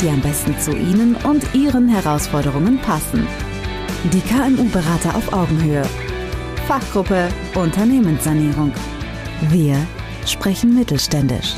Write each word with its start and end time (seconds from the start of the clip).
die 0.00 0.08
am 0.08 0.20
besten 0.20 0.58
zu 0.58 0.72
Ihnen 0.72 1.16
und 1.24 1.54
Ihren 1.54 1.88
Herausforderungen 1.88 2.78
passen. 2.80 3.26
Die 4.12 4.20
KMU-Berater 4.20 5.16
auf 5.16 5.32
Augenhöhe. 5.32 5.82
Fachgruppe 6.68 7.28
Unternehmenssanierung. 7.54 8.72
Wir 9.48 9.76
sprechen 10.26 10.74
mittelständisch. 10.74 11.54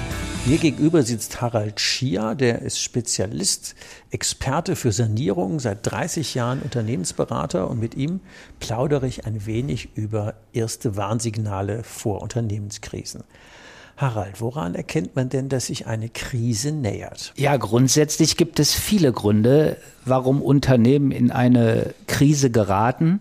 Mir 0.47 0.59
gegenüber 0.59 1.02
sitzt 1.02 1.41
Harald 1.41 1.80
Schier, 1.80 2.34
der 2.34 2.62
ist 2.62 2.80
Spezialist, 2.80 3.74
Experte 4.11 4.77
für 4.77 4.92
Sanierung, 4.92 5.59
seit 5.59 5.80
30 5.83 6.34
Jahren 6.34 6.62
Unternehmensberater 6.62 7.69
und 7.69 7.80
mit 7.80 7.97
ihm 7.97 8.20
plaudere 8.61 9.06
ich 9.06 9.27
ein 9.27 9.45
wenig 9.47 9.91
über 9.95 10.34
erste 10.52 10.97
Warnsignale 10.97 11.83
vor 11.83 12.23
Unternehmenskrisen. 12.23 13.25
Harald, 13.98 14.41
woran 14.41 14.77
erkennt 14.77 15.16
man 15.16 15.29
denn, 15.29 15.48
dass 15.48 15.66
sich 15.66 15.88
eine 15.88 16.09
Krise 16.09 16.70
nähert? 16.70 17.33
Ja, 17.37 17.56
grundsätzlich 17.56 18.37
gibt 18.37 18.61
es 18.61 18.73
viele 18.73 19.12
Gründe, 19.12 19.77
warum 20.05 20.41
Unternehmen 20.41 21.11
in 21.11 21.33
eine 21.33 21.95
Krise 22.06 22.51
geraten. 22.51 23.20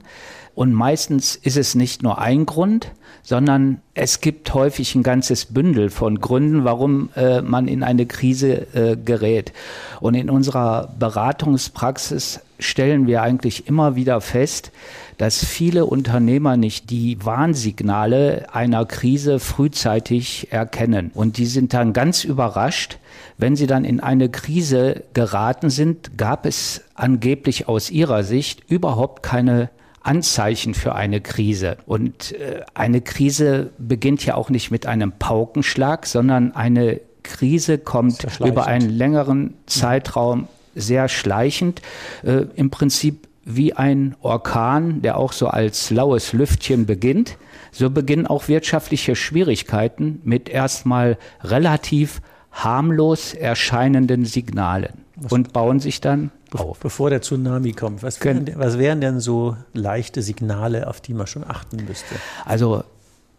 Und 0.57 0.73
meistens 0.73 1.35
ist 1.35 1.55
es 1.55 1.75
nicht 1.75 2.02
nur 2.02 2.18
ein 2.18 2.48
Grund, 2.48 2.91
sondern 3.21 3.79
es 3.93 4.21
gibt 4.21 4.51
häufig 4.55 4.95
ein 4.95 5.04
ganzes 5.04 5.45
Bündel 5.45 5.91
von 5.91 6.20
Gründen, 6.20 6.63
warum 6.63 7.09
äh, 7.15 7.43
man 7.43 7.68
in 7.68 7.84
eine 7.84 8.07
Krise 8.07 8.65
äh, 8.73 8.98
gerät. 8.98 9.54
Und 9.99 10.15
in 10.15 10.32
unserer 10.32 10.91
Beratungspraxis 10.98 12.40
stellen 12.57 13.05
wir 13.05 13.21
eigentlich 13.21 13.67
immer 13.67 13.95
wieder 13.95 14.20
fest, 14.20 14.71
dass 15.20 15.45
viele 15.45 15.85
Unternehmer 15.85 16.57
nicht 16.57 16.89
die 16.89 17.23
Warnsignale 17.23 18.48
einer 18.51 18.87
Krise 18.87 19.37
frühzeitig 19.37 20.48
erkennen. 20.49 21.12
Und 21.13 21.37
die 21.37 21.45
sind 21.45 21.76
dann 21.76 21.93
ganz 21.93 22.23
überrascht, 22.23 22.98
wenn 23.37 23.55
sie 23.55 23.67
dann 23.67 23.85
in 23.85 23.99
eine 23.99 24.29
Krise 24.29 25.04
geraten 25.13 25.70
sind, 25.70 26.17
gab 26.17 26.48
es 26.48 26.82
angeblich 26.95 27.67
aus 27.67 27.91
ihrer 27.91 28.23
Sicht 28.23 28.63
überhaupt 28.67 29.21
keine 29.21 29.70
Anzeichen 30.08 30.74
für 30.74 30.96
eine 30.96 31.22
Krise. 31.22 31.77
Und 31.86 32.32
äh, 32.34 32.62
eine 32.74 33.02
Krise 33.02 33.72
beginnt 33.77 34.26
ja 34.26 34.36
auch 34.36 34.50
nicht 34.50 34.72
mit 34.72 34.86
einem 34.86 35.12
Paukenschlag, 35.12 36.05
sondern 36.05 36.55
eine 36.55 37.02
Krise 37.24 37.77
kommt 37.77 38.26
über 38.40 38.68
einen 38.68 38.90
längeren 38.90 39.55
Zeitraum 39.66 40.48
sehr 40.76 41.10
schleichend. 41.10 41.82
Äh, 42.24 42.46
Im 42.55 42.70
Prinzip 42.70 43.28
wie 43.44 43.74
ein 43.74 44.16
Orkan, 44.22 45.02
der 45.02 45.18
auch 45.18 45.34
so 45.34 45.48
als 45.48 45.90
laues 45.90 46.34
Lüftchen 46.34 46.85
beginnt, 46.85 47.38
so 47.72 47.90
beginnen 47.90 48.28
auch 48.28 48.48
wirtschaftliche 48.48 49.16
Schwierigkeiten 49.16 50.22
mit 50.24 50.50
erstmal 50.50 51.18
relativ 51.41 52.22
harmlos 52.52 53.34
erscheinenden 53.34 54.26
Signalen 54.26 55.05
und 55.30 55.54
bauen 55.54 55.80
sich 55.80 56.02
dann 56.02 56.32
auf. 56.55 56.79
Bevor 56.79 57.09
der 57.09 57.21
Tsunami 57.21 57.73
kommt, 57.73 58.03
was 58.03 58.23
wären, 58.23 58.51
was 58.55 58.77
wären 58.77 59.01
denn 59.01 59.20
so 59.20 59.57
leichte 59.73 60.21
Signale, 60.21 60.87
auf 60.87 61.01
die 61.01 61.13
man 61.13 61.27
schon 61.27 61.43
achten 61.43 61.85
müsste? 61.85 62.15
Also 62.45 62.84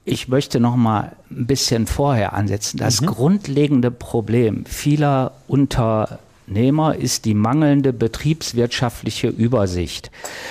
ich 0.04 0.28
möchte 0.28 0.58
noch 0.60 0.76
mal 0.76 1.12
ein 1.30 1.46
bisschen 1.46 1.86
vorher 1.86 2.32
ansetzen. 2.32 2.78
Das 2.78 3.00
mhm. 3.00 3.06
grundlegende 3.06 3.90
Problem 3.90 4.64
vieler 4.64 5.32
Unter 5.46 6.18
Nehmer 6.46 6.96
ist 6.96 7.26
die 7.26 7.34
mangelnde 7.34 7.92
betriebswirtschaftliche 7.92 9.28
Übersicht. 9.28 10.10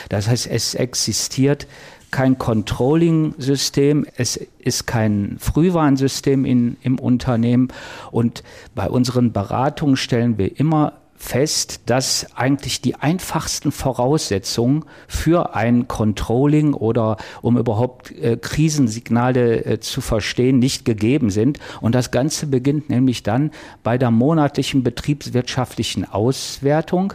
Das 0.10 0.28
heißt, 0.28 0.48
es 0.48 0.76
existiert 0.76 1.68
kein 2.12 2.38
Controlling-System, 2.38 4.06
es 4.16 4.38
ist 4.60 4.88
kein 4.88 5.38
Frühwarnsystem 5.40 6.46
in, 6.46 6.78
im 6.82 7.00
Unternehmen 7.00 7.70
und 8.12 8.44
bei 8.76 8.90
unseren 8.90 9.34
Beratungen 9.34 9.98
stellen 9.98 10.38
wir 10.38 10.58
immer 10.60 10.94
fest, 11.18 11.82
dass 11.88 12.28
eigentlich 12.36 12.82
die 12.82 12.96
einfachsten 12.96 13.72
Voraussetzungen 13.72 14.86
für 15.08 15.56
ein 15.56 15.88
Controlling 15.88 16.74
oder 16.74 17.18
um 17.42 17.58
überhaupt 17.58 18.12
äh, 18.12 18.38
Krisensignale 18.38 19.66
äh, 19.66 19.80
zu 19.80 20.00
verstehen, 20.00 20.60
nicht 20.60 20.86
gegeben 20.86 21.32
sind. 21.32 21.60
Und 21.82 21.96
das 21.96 22.12
Ganze 22.12 22.46
beginnt 22.46 22.90
nämlich 22.90 23.24
dann 23.24 23.52
bei 23.84 23.98
der 23.98 24.12
monatlichen 24.12 24.84
betriebswirtschaftlichen 24.84 26.06
Auswertung, 26.06 27.14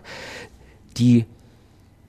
die 0.97 1.25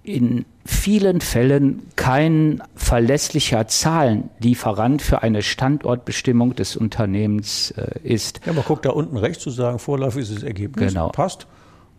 in 0.03 0.45
vielen 0.65 1.21
Fällen 1.21 1.83
kein 1.95 2.61
verlässlicher 2.75 3.67
Zahlenlieferant 3.67 5.01
für 5.01 5.21
eine 5.21 5.41
Standortbestimmung 5.41 6.55
des 6.55 6.75
Unternehmens 6.75 7.71
äh, 7.71 7.99
ist. 8.03 8.41
Ja, 8.45 8.53
man 8.53 8.63
guckt 8.63 8.85
da 8.85 8.89
unten 8.89 9.15
rechts 9.15 9.43
zu 9.43 9.51
sagen, 9.51 9.77
vorläufiges 9.77 10.41
Ergebnis 10.41 10.93
genau. 10.93 11.09
passt 11.09 11.47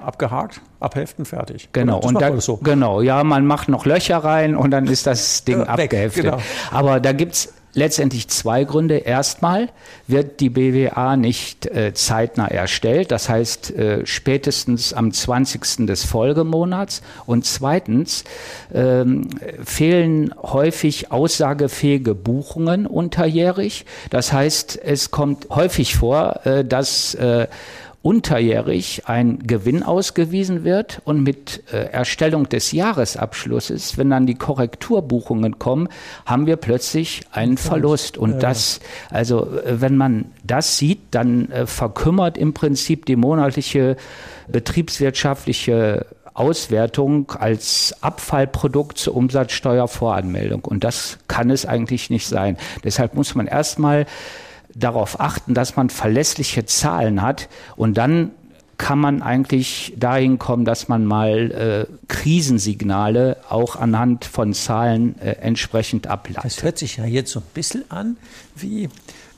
abgehakt, 0.04 0.60
abheften, 0.80 1.24
fertig. 1.24 1.68
Genau, 1.72 2.00
und 2.00 2.20
da, 2.20 2.40
so. 2.40 2.56
genau, 2.58 3.00
ja, 3.00 3.24
man 3.24 3.46
macht 3.46 3.68
noch 3.68 3.86
Löcher 3.86 4.18
rein 4.18 4.56
und 4.56 4.70
dann 4.70 4.86
ist 4.86 5.06
das 5.06 5.44
Ding 5.44 5.60
ja, 5.60 5.66
abgeheftet. 5.66 6.24
Genau. 6.24 6.38
Aber 6.70 7.00
da 7.00 7.12
gibt's 7.12 7.54
letztendlich 7.74 8.28
zwei 8.28 8.64
Gründe. 8.64 8.98
Erstmal 8.98 9.68
wird 10.06 10.40
die 10.40 10.48
BWA 10.50 11.16
nicht 11.16 11.66
äh, 11.66 11.92
zeitnah 11.92 12.48
erstellt, 12.48 13.10
das 13.10 13.28
heißt 13.28 13.72
äh, 13.72 14.06
spätestens 14.06 14.92
am 14.92 15.12
20. 15.12 15.86
des 15.86 16.04
Folgemonats. 16.04 17.02
Und 17.26 17.44
zweitens 17.44 18.24
ähm, 18.72 19.28
fehlen 19.64 20.34
häufig 20.40 21.12
aussagefähige 21.12 22.14
Buchungen 22.14 22.86
unterjährig. 22.86 23.84
Das 24.10 24.32
heißt, 24.32 24.80
es 24.82 25.10
kommt 25.10 25.48
häufig 25.50 25.96
vor, 25.96 26.46
äh, 26.46 26.64
dass 26.64 27.14
äh, 27.14 27.48
unterjährig 28.04 29.04
ein 29.06 29.38
Gewinn 29.46 29.82
ausgewiesen 29.82 30.62
wird 30.62 31.00
und 31.06 31.22
mit 31.22 31.62
äh, 31.72 31.86
Erstellung 31.86 32.50
des 32.50 32.70
Jahresabschlusses, 32.70 33.96
wenn 33.96 34.10
dann 34.10 34.26
die 34.26 34.34
Korrekturbuchungen 34.34 35.58
kommen, 35.58 35.88
haben 36.26 36.44
wir 36.46 36.56
plötzlich 36.56 37.22
einen 37.32 37.56
Verlust. 37.56 38.18
Und 38.18 38.42
das, 38.42 38.80
also 39.08 39.46
äh, 39.46 39.80
wenn 39.80 39.96
man 39.96 40.26
das 40.44 40.76
sieht, 40.76 41.00
dann 41.12 41.50
äh, 41.50 41.66
verkümmert 41.66 42.36
im 42.36 42.52
Prinzip 42.52 43.06
die 43.06 43.16
monatliche 43.16 43.96
betriebswirtschaftliche 44.48 46.04
Auswertung 46.34 47.32
als 47.32 47.96
Abfallprodukt 48.02 48.98
zur 48.98 49.16
Umsatzsteuervoranmeldung. 49.16 50.62
Und 50.66 50.84
das 50.84 51.16
kann 51.26 51.48
es 51.48 51.64
eigentlich 51.64 52.10
nicht 52.10 52.26
sein. 52.26 52.58
Deshalb 52.84 53.14
muss 53.14 53.34
man 53.34 53.46
erstmal 53.46 54.04
darauf 54.74 55.20
achten, 55.20 55.54
dass 55.54 55.76
man 55.76 55.90
verlässliche 55.90 56.64
Zahlen 56.64 57.22
hat 57.22 57.48
und 57.76 57.96
dann 57.96 58.32
kann 58.76 58.98
man 58.98 59.22
eigentlich 59.22 59.94
dahin 59.96 60.38
kommen, 60.38 60.64
dass 60.64 60.88
man 60.88 61.04
mal 61.04 61.88
äh, 61.90 62.06
Krisensignale 62.08 63.36
auch 63.48 63.76
anhand 63.76 64.24
von 64.24 64.52
Zahlen 64.52 65.18
äh, 65.20 65.32
entsprechend 65.32 66.06
ableitet. 66.06 66.44
Das 66.44 66.62
hört 66.62 66.78
sich 66.78 66.96
ja 66.96 67.04
jetzt 67.04 67.30
so 67.30 67.40
ein 67.40 67.46
bisschen 67.54 67.90
an 67.90 68.16
wie 68.56 68.88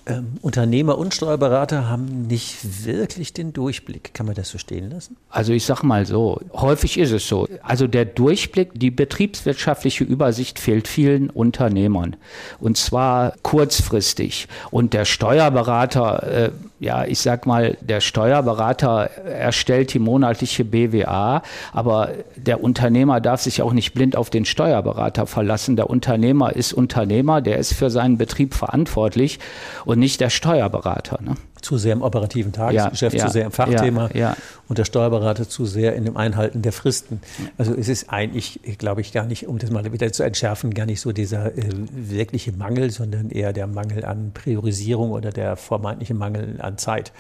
ähm, 0.06 0.34
Unternehmer 0.40 0.98
und 0.98 1.14
Steuerberater 1.14 1.88
haben 1.88 2.26
nicht 2.28 2.86
wirklich 2.86 3.32
den 3.32 3.52
Durchblick. 3.52 4.14
Kann 4.14 4.26
man 4.26 4.34
das 4.36 4.50
so 4.50 4.58
stehen 4.58 4.90
lassen? 4.90 5.16
Also 5.30 5.52
ich 5.52 5.64
sage 5.64 5.84
mal 5.84 6.06
so, 6.06 6.40
häufig 6.52 6.98
ist 6.98 7.10
es 7.10 7.26
so. 7.26 7.48
Also 7.62 7.86
der 7.88 8.04
Durchblick, 8.04 8.70
die 8.74 8.92
betriebswirtschaftliche 8.92 10.04
Übersicht 10.04 10.58
fehlt 10.60 10.86
vielen 10.86 11.28
Unternehmern. 11.30 12.16
Und 12.60 12.76
zwar 12.76 13.34
kurzfristig. 13.42 14.46
Und 14.70 14.92
der 14.92 15.04
Steuerberater, 15.04 16.22
äh, 16.22 16.50
ja, 16.78 17.04
ich 17.04 17.20
sag 17.20 17.46
mal, 17.46 17.76
der 17.80 18.00
Steuerberater 18.00 19.10
erstellt 19.24 19.94
die 19.94 19.98
monatliche 19.98 20.64
BWA, 20.64 21.42
aber 21.72 22.10
der 22.36 22.62
Unternehmer 22.62 23.20
darf 23.20 23.40
sich 23.40 23.62
auch 23.62 23.72
nicht 23.72 23.94
blind 23.94 24.14
auf 24.16 24.28
den 24.28 24.44
Steuerberater 24.44 25.26
verlassen. 25.26 25.76
Der 25.76 25.88
Unternehmer 25.88 26.54
ist 26.54 26.74
Unternehmer, 26.74 27.40
der 27.40 27.58
ist 27.58 27.72
für 27.72 27.88
seinen 27.88 28.18
Betrieb 28.18 28.54
verantwortlich. 28.54 29.38
Und 29.84 29.98
nicht 29.98 30.20
der 30.20 30.30
Steuerberater. 30.30 31.18
Ne? 31.22 31.36
Zu 31.66 31.78
sehr 31.78 31.92
im 31.92 32.02
operativen 32.02 32.52
Tagesgeschäft, 32.52 33.16
ja, 33.16 33.22
ja, 33.22 33.26
zu 33.26 33.32
sehr 33.32 33.44
im 33.46 33.50
Fachthema 33.50 34.08
ja, 34.14 34.36
und 34.68 34.78
der 34.78 34.84
Steuerberater 34.84 35.48
zu 35.48 35.66
sehr 35.66 35.96
in 35.96 36.04
dem 36.04 36.16
Einhalten 36.16 36.62
der 36.62 36.72
Fristen. 36.72 37.20
Also 37.58 37.74
es 37.74 37.88
ist 37.88 38.08
eigentlich, 38.10 38.60
glaube 38.78 39.00
ich, 39.00 39.12
gar 39.12 39.24
nicht, 39.24 39.48
um 39.48 39.58
das 39.58 39.70
mal 39.70 39.92
wieder 39.92 40.12
zu 40.12 40.22
entschärfen, 40.22 40.74
gar 40.74 40.86
nicht 40.86 41.00
so 41.00 41.10
dieser 41.10 41.58
äh, 41.58 41.68
wirkliche 41.90 42.52
Mangel, 42.52 42.90
sondern 42.90 43.30
eher 43.30 43.52
der 43.52 43.66
Mangel 43.66 44.04
an 44.04 44.30
Priorisierung 44.32 45.10
oder 45.10 45.30
der 45.30 45.56
vermeintliche 45.56 46.14
Mangel 46.14 46.60
an 46.60 46.78
Zeit 46.78 47.12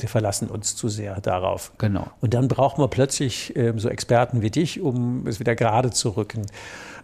wir 0.00 0.08
verlassen 0.08 0.48
uns 0.48 0.74
zu 0.74 0.88
sehr 0.88 1.20
darauf. 1.20 1.72
Genau. 1.76 2.06
Und 2.22 2.32
dann 2.32 2.48
brauchen 2.48 2.82
wir 2.82 2.88
plötzlich 2.88 3.54
ähm, 3.56 3.78
so 3.78 3.90
Experten 3.90 4.40
wie 4.40 4.50
dich, 4.50 4.80
um 4.80 5.26
es 5.26 5.38
wieder 5.38 5.54
gerade 5.54 5.90
zu 5.90 6.10
rücken. 6.10 6.46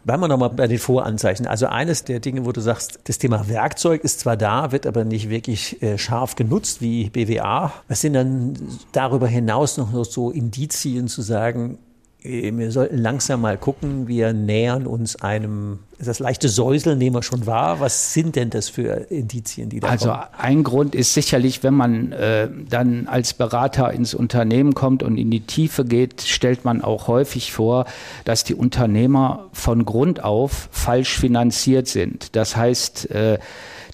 Bleiben 0.09 0.23
wir 0.23 0.29
nochmal 0.29 0.49
bei 0.49 0.67
den 0.67 0.79
Voranzeichen. 0.79 1.47
Also 1.47 1.67
eines 1.67 2.03
der 2.03 2.19
Dinge, 2.19 2.47
wo 2.47 2.53
du 2.53 2.63
sagst, 2.63 3.01
das 3.05 3.19
Thema 3.19 3.47
Werkzeug 3.47 4.03
ist 4.05 4.21
zwar 4.21 4.39
da, 4.39 4.73
wird 4.73 4.87
aber 4.87 5.05
nicht 5.05 5.29
wirklich 5.29 5.83
äh, 5.83 5.99
scharf 5.99 6.35
genutzt 6.35 6.81
wie 6.81 7.11
BWA. 7.11 7.75
Was 7.89 8.01
sind 8.01 8.15
dann 8.15 8.55
darüber 8.93 9.27
hinaus 9.27 9.77
noch 9.77 9.93
so 10.07 10.31
Indizien 10.31 11.09
zu 11.09 11.21
sagen, 11.21 11.77
wir 12.21 12.73
sollten 12.73 12.99
langsam 12.99 13.43
mal 13.43 13.57
gucken, 13.57 14.09
wir 14.09 14.33
nähern 14.33 14.89
uns 14.89 15.17
einem, 15.23 15.79
das 16.01 16.19
leichte 16.19 16.49
Säuseln 16.49 16.99
nehmen 16.99 17.15
wir 17.15 17.23
schon 17.23 17.47
wahr. 17.47 17.79
Was 17.79 18.13
sind 18.13 18.35
denn 18.35 18.51
das 18.51 18.69
für 18.69 19.07
Indizien, 19.11 19.69
die 19.71 19.79
da 19.79 19.89
also 19.89 20.09
kommen? 20.09 20.21
Also 20.21 20.43
ein 20.43 20.65
Grund 20.65 20.95
ist 20.97 21.15
sicherlich, 21.15 21.63
wenn 21.63 21.75
man 21.75 22.11
äh, 22.11 22.49
dann 22.69 23.07
als 23.07 23.35
Berater 23.35 23.93
ins 23.93 24.15
Unternehmen 24.15 24.75
kommt 24.75 25.05
und 25.05 25.17
in 25.17 25.31
die 25.31 25.43
Tiefe 25.43 25.85
geht, 25.85 26.23
stellt 26.23 26.65
man 26.65 26.83
auch 26.83 27.07
häufig 27.07 27.53
vor, 27.53 27.85
dass 28.25 28.43
die 28.43 28.55
Unternehmer 28.55 29.49
von 29.53 29.85
Grund 29.85 30.25
auf 30.25 30.69
falsch 30.73 31.19
finanziert 31.19 31.87
sind. 31.87 32.35
Das 32.35 32.57
heißt, 32.57 33.13
äh, 33.13 33.39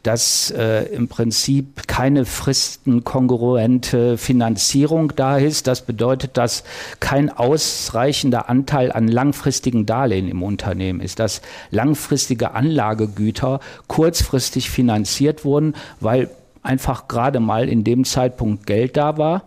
dass 0.04 0.50
äh, 0.50 0.84
im 0.94 1.08
Prinzip 1.08 1.88
keine 1.88 2.26
fristenkongruente 2.26 4.16
Finanzierung 4.18 5.12
da 5.16 5.38
ist. 5.38 5.66
Das 5.66 5.82
bedeutet, 5.82 6.36
dass 6.36 6.62
kein 7.00 7.30
ausreichender 7.30 8.48
Anteil 8.48 8.92
an 8.92 9.08
langfristigen 9.08 9.86
Darlehen 9.86 10.28
im 10.28 10.42
Unternehmen 10.42 11.00
ist, 11.00 11.18
dass 11.18 11.40
langfristige 11.70 12.52
Anlagegüter 12.52 13.60
kurzfristig 13.88 14.70
finanziert 14.70 15.44
wurden, 15.44 15.74
weil 16.00 16.30
einfach 16.62 17.08
gerade 17.08 17.40
mal 17.40 17.68
in 17.68 17.82
dem 17.82 18.04
Zeitpunkt 18.04 18.66
Geld 18.66 18.96
da 18.96 19.18
war 19.18 19.44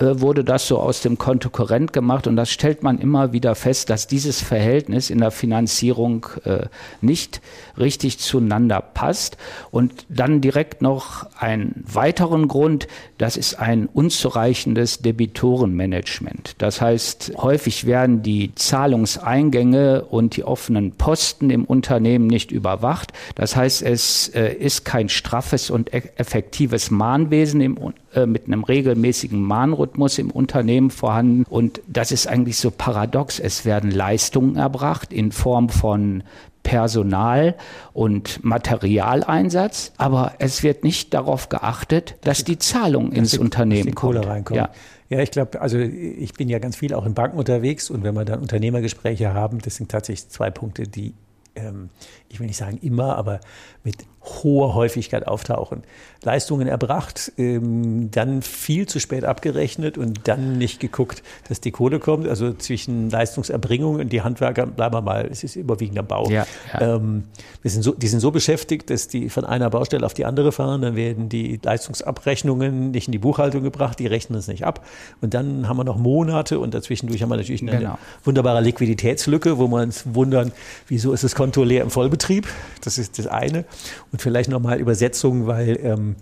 wurde 0.00 0.44
das 0.44 0.66
so 0.66 0.78
aus 0.78 1.02
dem 1.02 1.18
Konto 1.18 1.50
korrent 1.50 1.92
gemacht 1.92 2.26
und 2.26 2.36
das 2.36 2.50
stellt 2.50 2.82
man 2.82 2.98
immer 2.98 3.32
wieder 3.32 3.54
fest, 3.54 3.90
dass 3.90 4.06
dieses 4.06 4.40
Verhältnis 4.40 5.10
in 5.10 5.18
der 5.18 5.30
Finanzierung 5.30 6.26
äh, 6.44 6.66
nicht 7.00 7.40
richtig 7.78 8.18
zueinander 8.18 8.80
passt. 8.80 9.36
Und 9.70 10.06
dann 10.08 10.40
direkt 10.40 10.82
noch 10.82 11.26
einen 11.38 11.84
weiteren 11.86 12.48
Grund, 12.48 12.88
das 13.18 13.36
ist 13.36 13.58
ein 13.58 13.86
unzureichendes 13.86 15.00
Debitorenmanagement. 15.00 16.54
Das 16.58 16.80
heißt, 16.80 17.32
häufig 17.36 17.86
werden 17.86 18.22
die 18.22 18.54
Zahlungseingänge 18.54 20.04
und 20.04 20.36
die 20.36 20.44
offenen 20.44 20.92
Posten 20.92 21.50
im 21.50 21.64
Unternehmen 21.64 22.26
nicht 22.26 22.52
überwacht. 22.52 23.12
Das 23.34 23.56
heißt, 23.56 23.82
es 23.82 24.28
äh, 24.28 24.54
ist 24.54 24.84
kein 24.84 25.08
straffes 25.08 25.70
und 25.70 25.92
e-, 25.92 26.02
effektives 26.16 26.90
Mahnwesen 26.90 27.60
im, 27.60 27.78
äh, 28.14 28.26
mit 28.26 28.46
einem 28.46 28.64
regelmäßigen 28.64 29.40
Mahnrhythmus 29.40 30.18
im 30.18 30.30
Unternehmen 30.30 30.90
vorhanden. 30.90 31.44
Und 31.48 31.80
das 31.86 32.12
ist 32.12 32.26
eigentlich 32.26 32.56
so 32.56 32.70
paradox. 32.70 33.38
Es 33.38 33.64
werden 33.64 33.90
Leistungen 33.90 34.56
erbracht 34.56 35.12
in 35.12 35.32
Form 35.32 35.68
von 35.68 36.22
Personal 36.62 37.54
und 37.92 38.44
Materialeinsatz, 38.44 39.92
aber 39.96 40.34
es 40.38 40.62
wird 40.62 40.84
nicht 40.84 41.14
darauf 41.14 41.48
geachtet, 41.48 42.16
dass 42.22 42.44
die 42.44 42.58
Zahlung 42.58 43.12
ins 43.12 43.32
die, 43.32 43.38
Unternehmen 43.38 43.86
die 43.86 43.92
Kohle 43.92 44.20
kommt. 44.20 44.30
reinkommt. 44.30 44.56
Ja. 44.56 44.70
Ja, 45.08 45.18
ich 45.18 45.32
glaube, 45.32 45.60
also 45.60 45.76
ich 45.76 46.34
bin 46.34 46.48
ja 46.48 46.60
ganz 46.60 46.76
viel 46.76 46.94
auch 46.94 47.04
in 47.04 47.14
Banken 47.14 47.36
unterwegs 47.36 47.90
und 47.90 48.04
wenn 48.04 48.14
wir 48.14 48.24
dann 48.24 48.38
Unternehmergespräche 48.38 49.34
haben, 49.34 49.58
das 49.58 49.74
sind 49.74 49.90
tatsächlich 49.90 50.28
zwei 50.28 50.50
Punkte, 50.50 50.84
die 50.84 51.14
ähm, 51.56 51.90
ich 52.28 52.38
will 52.40 52.46
nicht 52.46 52.56
sagen 52.56 52.78
immer, 52.82 53.16
aber 53.16 53.40
mit 53.82 53.96
hoher 54.22 54.74
Häufigkeit 54.74 55.26
auftauchen. 55.26 55.82
Leistungen 56.22 56.68
erbracht, 56.68 57.32
ähm, 57.38 58.10
dann 58.10 58.42
viel 58.42 58.86
zu 58.86 59.00
spät 59.00 59.24
abgerechnet 59.24 59.96
und 59.96 60.28
dann 60.28 60.58
nicht 60.58 60.78
geguckt, 60.78 61.22
dass 61.48 61.60
die 61.60 61.70
Kohle 61.70 61.98
kommt. 61.98 62.28
Also 62.28 62.52
zwischen 62.52 63.08
Leistungserbringung 63.08 63.96
und 63.96 64.12
die 64.12 64.20
Handwerker, 64.20 64.66
bleiben 64.66 64.94
wir 64.94 65.00
mal, 65.00 65.26
es 65.30 65.42
ist 65.42 65.56
überwiegend 65.56 65.98
am 65.98 66.06
Bau. 66.06 66.28
Ja, 66.28 66.46
ja. 66.74 66.96
Ähm, 66.96 67.24
wir 67.62 67.70
sind 67.70 67.82
so, 67.82 67.94
die 67.94 68.08
sind 68.08 68.20
so 68.20 68.30
beschäftigt, 68.30 68.90
dass 68.90 69.08
die 69.08 69.30
von 69.30 69.46
einer 69.46 69.70
Baustelle 69.70 70.04
auf 70.04 70.12
die 70.12 70.26
andere 70.26 70.52
fahren, 70.52 70.82
dann 70.82 70.96
werden 70.96 71.30
die 71.30 71.58
Leistungsabrechnungen 71.62 72.90
nicht 72.90 73.08
in 73.08 73.12
die 73.12 73.18
Buchhaltung 73.18 73.62
gebracht, 73.62 73.98
die 73.98 74.06
rechnen 74.06 74.38
es 74.38 74.48
nicht 74.48 74.64
ab. 74.64 74.84
Und 75.22 75.32
dann 75.32 75.66
haben 75.66 75.78
wir 75.78 75.84
noch 75.84 75.96
Monate 75.96 76.58
und 76.58 76.74
dazwischendurch 76.74 77.22
haben 77.22 77.30
wir 77.30 77.36
natürlich 77.36 77.62
eine 77.62 77.70
genau. 77.70 77.98
wunderbare 78.24 78.60
Liquiditätslücke, 78.60 79.56
wo 79.58 79.68
wir 79.68 79.82
uns 79.82 80.04
wundern, 80.12 80.52
wieso 80.88 81.14
ist 81.14 81.24
das 81.24 81.34
Konto 81.34 81.64
leer 81.64 81.82
im 81.82 81.90
Vollbetrieb? 81.90 82.46
Das 82.82 82.98
ist 82.98 83.18
das 83.18 83.26
eine. 83.26 83.64
Und 84.12 84.20
vielleicht 84.20 84.50
nochmal 84.50 84.80
Übersetzung, 84.80 85.46
weil 85.46 85.78
ähm, 85.82 86.16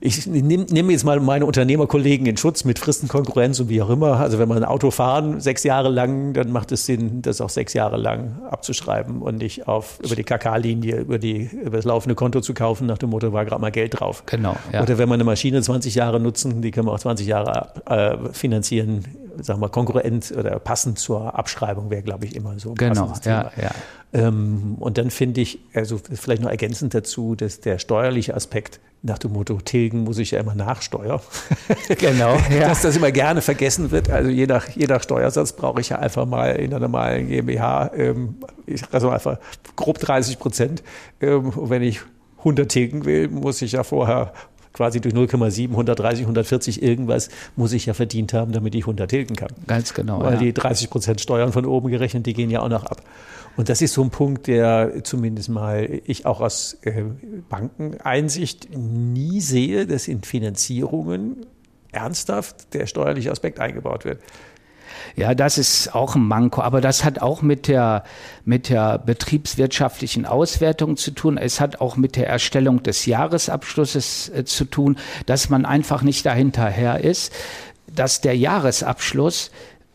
ich 0.00 0.26
nehme 0.26 0.64
nehm 0.70 0.90
jetzt 0.90 1.04
mal 1.04 1.18
meine 1.18 1.44
Unternehmerkollegen 1.44 2.26
in 2.26 2.36
Schutz 2.36 2.64
mit 2.64 2.78
Fristenkonkurrenz 2.78 3.58
und 3.58 3.68
wie 3.68 3.82
auch 3.82 3.90
immer. 3.90 4.20
Also 4.20 4.38
wenn 4.38 4.48
man 4.48 4.58
ein 4.58 4.64
Auto 4.64 4.92
fahren 4.92 5.40
sechs 5.40 5.64
Jahre 5.64 5.88
lang, 5.88 6.34
dann 6.34 6.52
macht 6.52 6.70
es 6.70 6.86
Sinn, 6.86 7.20
das 7.22 7.40
auch 7.40 7.48
sechs 7.50 7.72
Jahre 7.72 7.96
lang 7.96 8.40
abzuschreiben 8.48 9.22
und 9.22 9.38
nicht 9.38 9.66
auf 9.66 9.98
über 10.04 10.14
die 10.14 10.22
KK-Linie, 10.22 11.00
über 11.00 11.18
die 11.18 11.50
über 11.52 11.78
das 11.78 11.84
laufende 11.84 12.14
Konto 12.14 12.40
zu 12.40 12.54
kaufen. 12.54 12.86
Nach 12.86 12.98
dem 12.98 13.10
Motto 13.10 13.32
war 13.32 13.44
gerade 13.44 13.60
mal 13.60 13.72
Geld 13.72 13.98
drauf. 13.98 14.22
Genau. 14.26 14.54
Ja. 14.72 14.82
Oder 14.82 14.98
wenn 14.98 15.08
man 15.08 15.16
eine 15.16 15.24
Maschine 15.24 15.62
20 15.62 15.96
Jahre 15.96 16.20
nutzen, 16.20 16.62
die 16.62 16.70
kann 16.70 16.84
man 16.84 16.94
auch 16.94 17.00
20 17.00 17.26
Jahre 17.26 17.68
äh, 17.86 18.32
finanzieren. 18.32 19.04
Sagen 19.40 19.60
wir 19.60 19.68
konkurrent 19.68 20.32
oder 20.36 20.58
passend 20.58 20.98
zur 20.98 21.38
Abschreibung 21.38 21.90
wäre, 21.90 22.02
glaube 22.02 22.24
ich, 22.24 22.34
immer 22.34 22.58
so. 22.58 22.74
Genau. 22.74 23.12
Ja, 23.24 23.50
ja. 23.60 23.70
Ähm, 24.12 24.76
und 24.80 24.98
dann 24.98 25.10
finde 25.10 25.40
ich, 25.40 25.58
also 25.74 25.98
vielleicht 25.98 26.42
noch 26.42 26.50
ergänzend 26.50 26.94
dazu, 26.94 27.34
dass 27.34 27.60
der 27.60 27.78
steuerliche 27.78 28.34
Aspekt 28.34 28.80
nach 29.02 29.18
dem 29.18 29.32
Motto, 29.32 29.60
tilgen 29.60 30.04
muss 30.04 30.18
ich 30.18 30.32
ja 30.32 30.40
immer 30.40 30.54
nachsteuern. 30.54 31.20
genau. 31.98 32.36
Ja. 32.50 32.68
Dass 32.68 32.82
das 32.82 32.96
immer 32.96 33.12
gerne 33.12 33.42
vergessen 33.42 33.90
wird. 33.90 34.10
Also 34.10 34.30
je 34.30 34.46
nach, 34.46 34.68
je 34.70 34.86
nach 34.86 35.02
Steuersatz 35.02 35.52
brauche 35.52 35.80
ich 35.80 35.90
ja 35.90 35.98
einfach 35.98 36.24
mal 36.26 36.56
in 36.56 36.72
einer 36.72 36.80
normalen 36.80 37.28
GmbH, 37.28 37.90
ähm, 37.94 38.36
ich 38.66 38.82
also 38.90 39.10
einfach 39.10 39.38
grob 39.76 39.98
30 39.98 40.38
Prozent. 40.38 40.82
Ähm, 41.20 41.50
und 41.50 41.70
wenn 41.70 41.82
ich 41.82 42.00
100 42.38 42.68
tilgen 42.68 43.04
will, 43.04 43.28
muss 43.28 43.60
ich 43.62 43.72
ja 43.72 43.84
vorher 43.84 44.32
quasi 44.72 45.00
durch 45.00 45.14
0,7, 45.14 45.70
130, 45.70 46.22
140 46.22 46.82
irgendwas 46.82 47.28
muss 47.56 47.72
ich 47.72 47.86
ja 47.86 47.94
verdient 47.94 48.32
haben, 48.32 48.52
damit 48.52 48.74
ich 48.74 48.82
100 48.82 49.10
tilgen 49.10 49.36
kann. 49.36 49.50
Ganz 49.66 49.94
genau. 49.94 50.20
Weil 50.20 50.34
ja. 50.34 50.38
die 50.40 50.52
30 50.52 50.90
Prozent 50.90 51.20
Steuern 51.20 51.52
von 51.52 51.66
oben 51.66 51.88
gerechnet, 51.90 52.26
die 52.26 52.34
gehen 52.34 52.50
ja 52.50 52.60
auch 52.60 52.68
noch 52.68 52.84
ab. 52.84 53.02
Und 53.56 53.68
das 53.68 53.82
ist 53.82 53.94
so 53.94 54.02
ein 54.02 54.10
Punkt, 54.10 54.46
der 54.46 55.02
zumindest 55.02 55.48
mal 55.48 56.00
ich 56.04 56.26
auch 56.26 56.40
aus 56.40 56.78
äh, 56.82 57.02
Bankeneinsicht 57.48 58.68
nie 58.76 59.40
sehe, 59.40 59.86
dass 59.86 60.06
in 60.06 60.22
Finanzierungen 60.22 61.46
ernsthaft 61.90 62.74
der 62.74 62.86
steuerliche 62.86 63.32
Aspekt 63.32 63.58
eingebaut 63.58 64.04
wird. 64.04 64.20
Ja, 65.16 65.34
das 65.34 65.58
ist 65.58 65.94
auch 65.94 66.14
ein 66.14 66.26
Manko, 66.26 66.62
aber 66.62 66.80
das 66.80 67.04
hat 67.04 67.20
auch 67.20 67.42
mit 67.42 67.68
der, 67.68 68.04
mit 68.44 68.68
der 68.68 68.98
betriebswirtschaftlichen 68.98 70.26
Auswertung 70.26 70.96
zu 70.96 71.10
tun. 71.10 71.38
Es 71.38 71.60
hat 71.60 71.80
auch 71.80 71.96
mit 71.96 72.16
der 72.16 72.28
Erstellung 72.28 72.82
des 72.82 73.06
Jahresabschlusses 73.06 74.30
äh, 74.30 74.44
zu 74.44 74.64
tun, 74.64 74.96
dass 75.26 75.48
man 75.48 75.64
einfach 75.64 76.02
nicht 76.02 76.24
dahinterher 76.26 77.02
ist, 77.02 77.32
dass 77.86 78.20
der 78.20 78.36
Jahresabschluss 78.36 79.50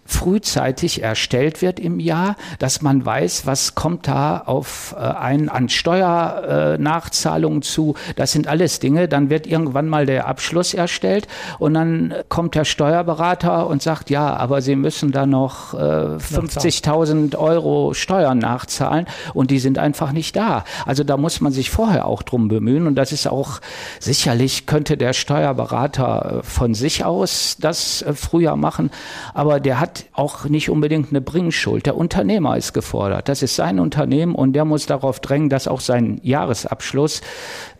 frühzeitig 0.05 1.01
erstellt 1.01 1.61
wird 1.61 1.79
im 1.79 1.99
Jahr, 1.99 2.35
dass 2.59 2.81
man 2.81 3.05
weiß, 3.05 3.45
was 3.45 3.75
kommt 3.75 4.07
da 4.07 4.39
auf 4.39 4.95
äh, 4.97 5.01
einen 5.01 5.49
an 5.49 5.69
Steuernachzahlungen 5.69 7.59
äh, 7.59 7.63
zu. 7.63 7.95
Das 8.15 8.31
sind 8.31 8.47
alles 8.47 8.79
Dinge. 8.79 9.07
Dann 9.07 9.29
wird 9.29 9.47
irgendwann 9.47 9.87
mal 9.87 10.05
der 10.05 10.27
Abschluss 10.27 10.73
erstellt 10.73 11.27
und 11.59 11.73
dann 11.73 12.13
kommt 12.29 12.55
der 12.55 12.65
Steuerberater 12.65 13.67
und 13.67 13.81
sagt, 13.81 14.09
ja, 14.09 14.35
aber 14.35 14.61
Sie 14.61 14.75
müssen 14.75 15.11
da 15.11 15.25
noch 15.25 15.73
äh, 15.73 15.77
50.000 15.77 17.37
Euro 17.37 17.93
Steuern 17.93 18.39
nachzahlen 18.39 19.05
und 19.33 19.51
die 19.51 19.59
sind 19.59 19.77
einfach 19.77 20.11
nicht 20.11 20.35
da. 20.35 20.63
Also 20.85 21.03
da 21.03 21.17
muss 21.17 21.41
man 21.41 21.51
sich 21.51 21.69
vorher 21.69 22.05
auch 22.05 22.23
drum 22.23 22.47
bemühen 22.47 22.87
und 22.87 22.95
das 22.95 23.11
ist 23.11 23.27
auch 23.27 23.61
sicherlich 23.99 24.65
könnte 24.65 24.97
der 24.97 25.13
Steuerberater 25.13 26.39
äh, 26.39 26.43
von 26.43 26.73
sich 26.73 27.05
aus 27.05 27.57
das 27.59 28.01
äh, 28.01 28.13
früher 28.13 28.55
machen, 28.55 28.91
aber 29.33 29.59
der 29.59 29.79
hat 29.79 29.92
auch 30.13 30.45
nicht 30.45 30.69
unbedingt 30.69 31.09
eine 31.09 31.21
Bringschuld. 31.21 31.85
Der 31.85 31.95
Unternehmer 31.95 32.57
ist 32.57 32.73
gefordert. 32.73 33.29
Das 33.29 33.41
ist 33.41 33.55
sein 33.55 33.79
Unternehmen 33.79 34.35
und 34.35 34.53
der 34.53 34.65
muss 34.65 34.85
darauf 34.85 35.19
drängen, 35.19 35.49
dass 35.49 35.67
auch 35.67 35.81
sein 35.81 36.19
Jahresabschluss 36.23 37.21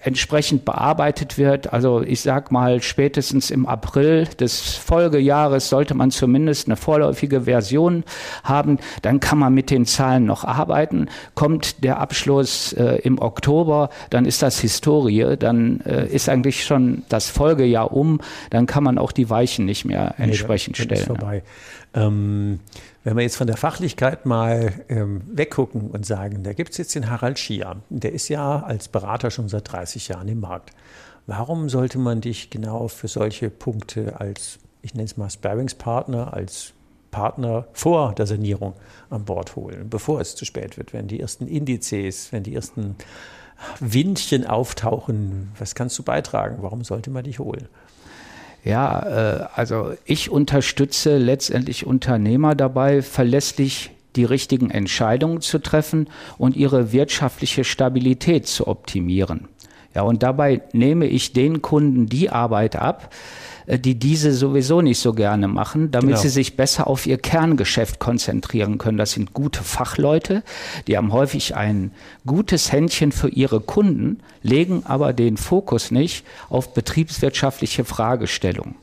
entsprechend 0.03 0.65
bearbeitet 0.65 1.37
wird. 1.37 1.71
Also 1.71 2.01
ich 2.01 2.21
sag 2.21 2.51
mal, 2.51 2.81
spätestens 2.81 3.51
im 3.51 3.65
April 3.65 4.25
des 4.39 4.75
Folgejahres 4.75 5.69
sollte 5.69 5.95
man 5.95 6.11
zumindest 6.11 6.67
eine 6.67 6.75
vorläufige 6.75 7.41
Version 7.41 8.03
haben. 8.43 8.79
Dann 9.01 9.19
kann 9.19 9.37
man 9.37 9.53
mit 9.53 9.69
den 9.69 9.85
Zahlen 9.85 10.25
noch 10.25 10.43
arbeiten. 10.43 11.07
Kommt 11.35 11.83
der 11.83 11.99
Abschluss 11.99 12.73
äh, 12.73 12.99
im 13.03 13.19
Oktober, 13.19 13.89
dann 14.09 14.25
ist 14.25 14.41
das 14.43 14.59
Historie. 14.59 15.37
Dann 15.37 15.81
äh, 15.81 16.07
ist 16.07 16.27
eigentlich 16.27 16.65
schon 16.65 17.03
das 17.09 17.29
Folgejahr 17.29 17.93
um. 17.93 18.19
Dann 18.49 18.65
kann 18.65 18.83
man 18.83 18.97
auch 18.97 19.11
die 19.11 19.29
Weichen 19.29 19.65
nicht 19.65 19.85
mehr 19.85 20.15
entsprechend 20.17 20.77
nee, 20.79 20.85
stellen. 20.85 21.05
vorbei. 21.05 21.43
Ähm, 21.93 22.59
wenn 23.03 23.17
wir 23.17 23.23
jetzt 23.23 23.35
von 23.35 23.47
der 23.47 23.57
Fachlichkeit 23.57 24.25
mal 24.25 24.73
ähm, 24.89 25.21
weggucken 25.27 25.91
und 25.91 26.05
sagen, 26.05 26.43
da 26.43 26.53
gibt 26.53 26.71
es 26.71 26.77
jetzt 26.77 26.95
den 26.95 27.09
Harald 27.09 27.37
Schier, 27.37 27.77
der 27.89 28.13
ist 28.13 28.29
ja 28.29 28.61
als 28.61 28.87
Berater 28.87 29.29
schon 29.29 29.49
seit 29.49 29.71
30 29.71 30.07
Jahren 30.07 30.27
im 30.27 30.39
Markt. 30.39 30.71
Warum 31.27 31.69
sollte 31.69 31.99
man 31.99 32.21
dich 32.21 32.49
genau 32.49 32.87
für 32.87 33.07
solche 33.07 33.49
Punkte 33.49 34.19
als, 34.19 34.59
ich 34.81 34.93
nenne 34.93 35.05
es 35.05 35.17
mal 35.17 35.29
Sparringspartner, 35.29 36.33
als 36.33 36.73
Partner 37.11 37.67
vor 37.73 38.13
der 38.15 38.25
Sanierung 38.25 38.73
an 39.09 39.23
Bord 39.25 39.55
holen, 39.55 39.89
bevor 39.89 40.19
es 40.19 40.35
zu 40.35 40.45
spät 40.45 40.77
wird, 40.77 40.93
wenn 40.93 41.07
die 41.07 41.19
ersten 41.19 41.47
Indizes, 41.47 42.31
wenn 42.31 42.43
die 42.43 42.55
ersten 42.55 42.95
Windchen 43.79 44.47
auftauchen? 44.47 45.51
Was 45.59 45.75
kannst 45.75 45.97
du 45.99 46.03
beitragen? 46.03 46.57
Warum 46.61 46.83
sollte 46.83 47.09
man 47.09 47.23
dich 47.23 47.39
holen? 47.39 47.67
Ja, 48.63 48.99
äh, 48.99 49.47
also 49.55 49.93
ich 50.05 50.29
unterstütze 50.29 51.17
letztendlich 51.17 51.85
Unternehmer 51.85 52.55
dabei, 52.55 53.01
verlässlich 53.01 53.91
die 54.15 54.25
richtigen 54.25 54.69
Entscheidungen 54.69 55.41
zu 55.41 55.59
treffen 55.59 56.07
und 56.37 56.55
ihre 56.55 56.91
wirtschaftliche 56.91 57.63
Stabilität 57.63 58.47
zu 58.47 58.67
optimieren. 58.67 59.47
Ja, 59.95 60.03
und 60.03 60.23
dabei 60.23 60.61
nehme 60.71 61.05
ich 61.05 61.33
den 61.33 61.61
Kunden 61.61 62.07
die 62.07 62.29
Arbeit 62.29 62.75
ab, 62.75 63.13
die 63.67 63.95
diese 63.95 64.33
sowieso 64.33 64.81
nicht 64.81 64.99
so 64.99 65.13
gerne 65.13 65.47
machen, 65.47 65.91
damit 65.91 66.09
genau. 66.09 66.21
sie 66.21 66.29
sich 66.29 66.55
besser 66.55 66.87
auf 66.87 67.05
ihr 67.05 67.17
Kerngeschäft 67.17 67.99
konzentrieren 67.99 68.77
können. 68.77 68.97
Das 68.97 69.11
sind 69.11 69.33
gute 69.33 69.63
Fachleute, 69.63 70.43
die 70.87 70.97
haben 70.97 71.11
häufig 71.11 71.55
ein 71.55 71.91
gutes 72.25 72.71
Händchen 72.71 73.11
für 73.11 73.29
ihre 73.29 73.59
Kunden, 73.59 74.19
legen 74.41 74.83
aber 74.85 75.13
den 75.13 75.37
Fokus 75.37 75.91
nicht 75.91 76.25
auf 76.49 76.73
betriebswirtschaftliche 76.73 77.85
Fragestellungen, 77.85 78.75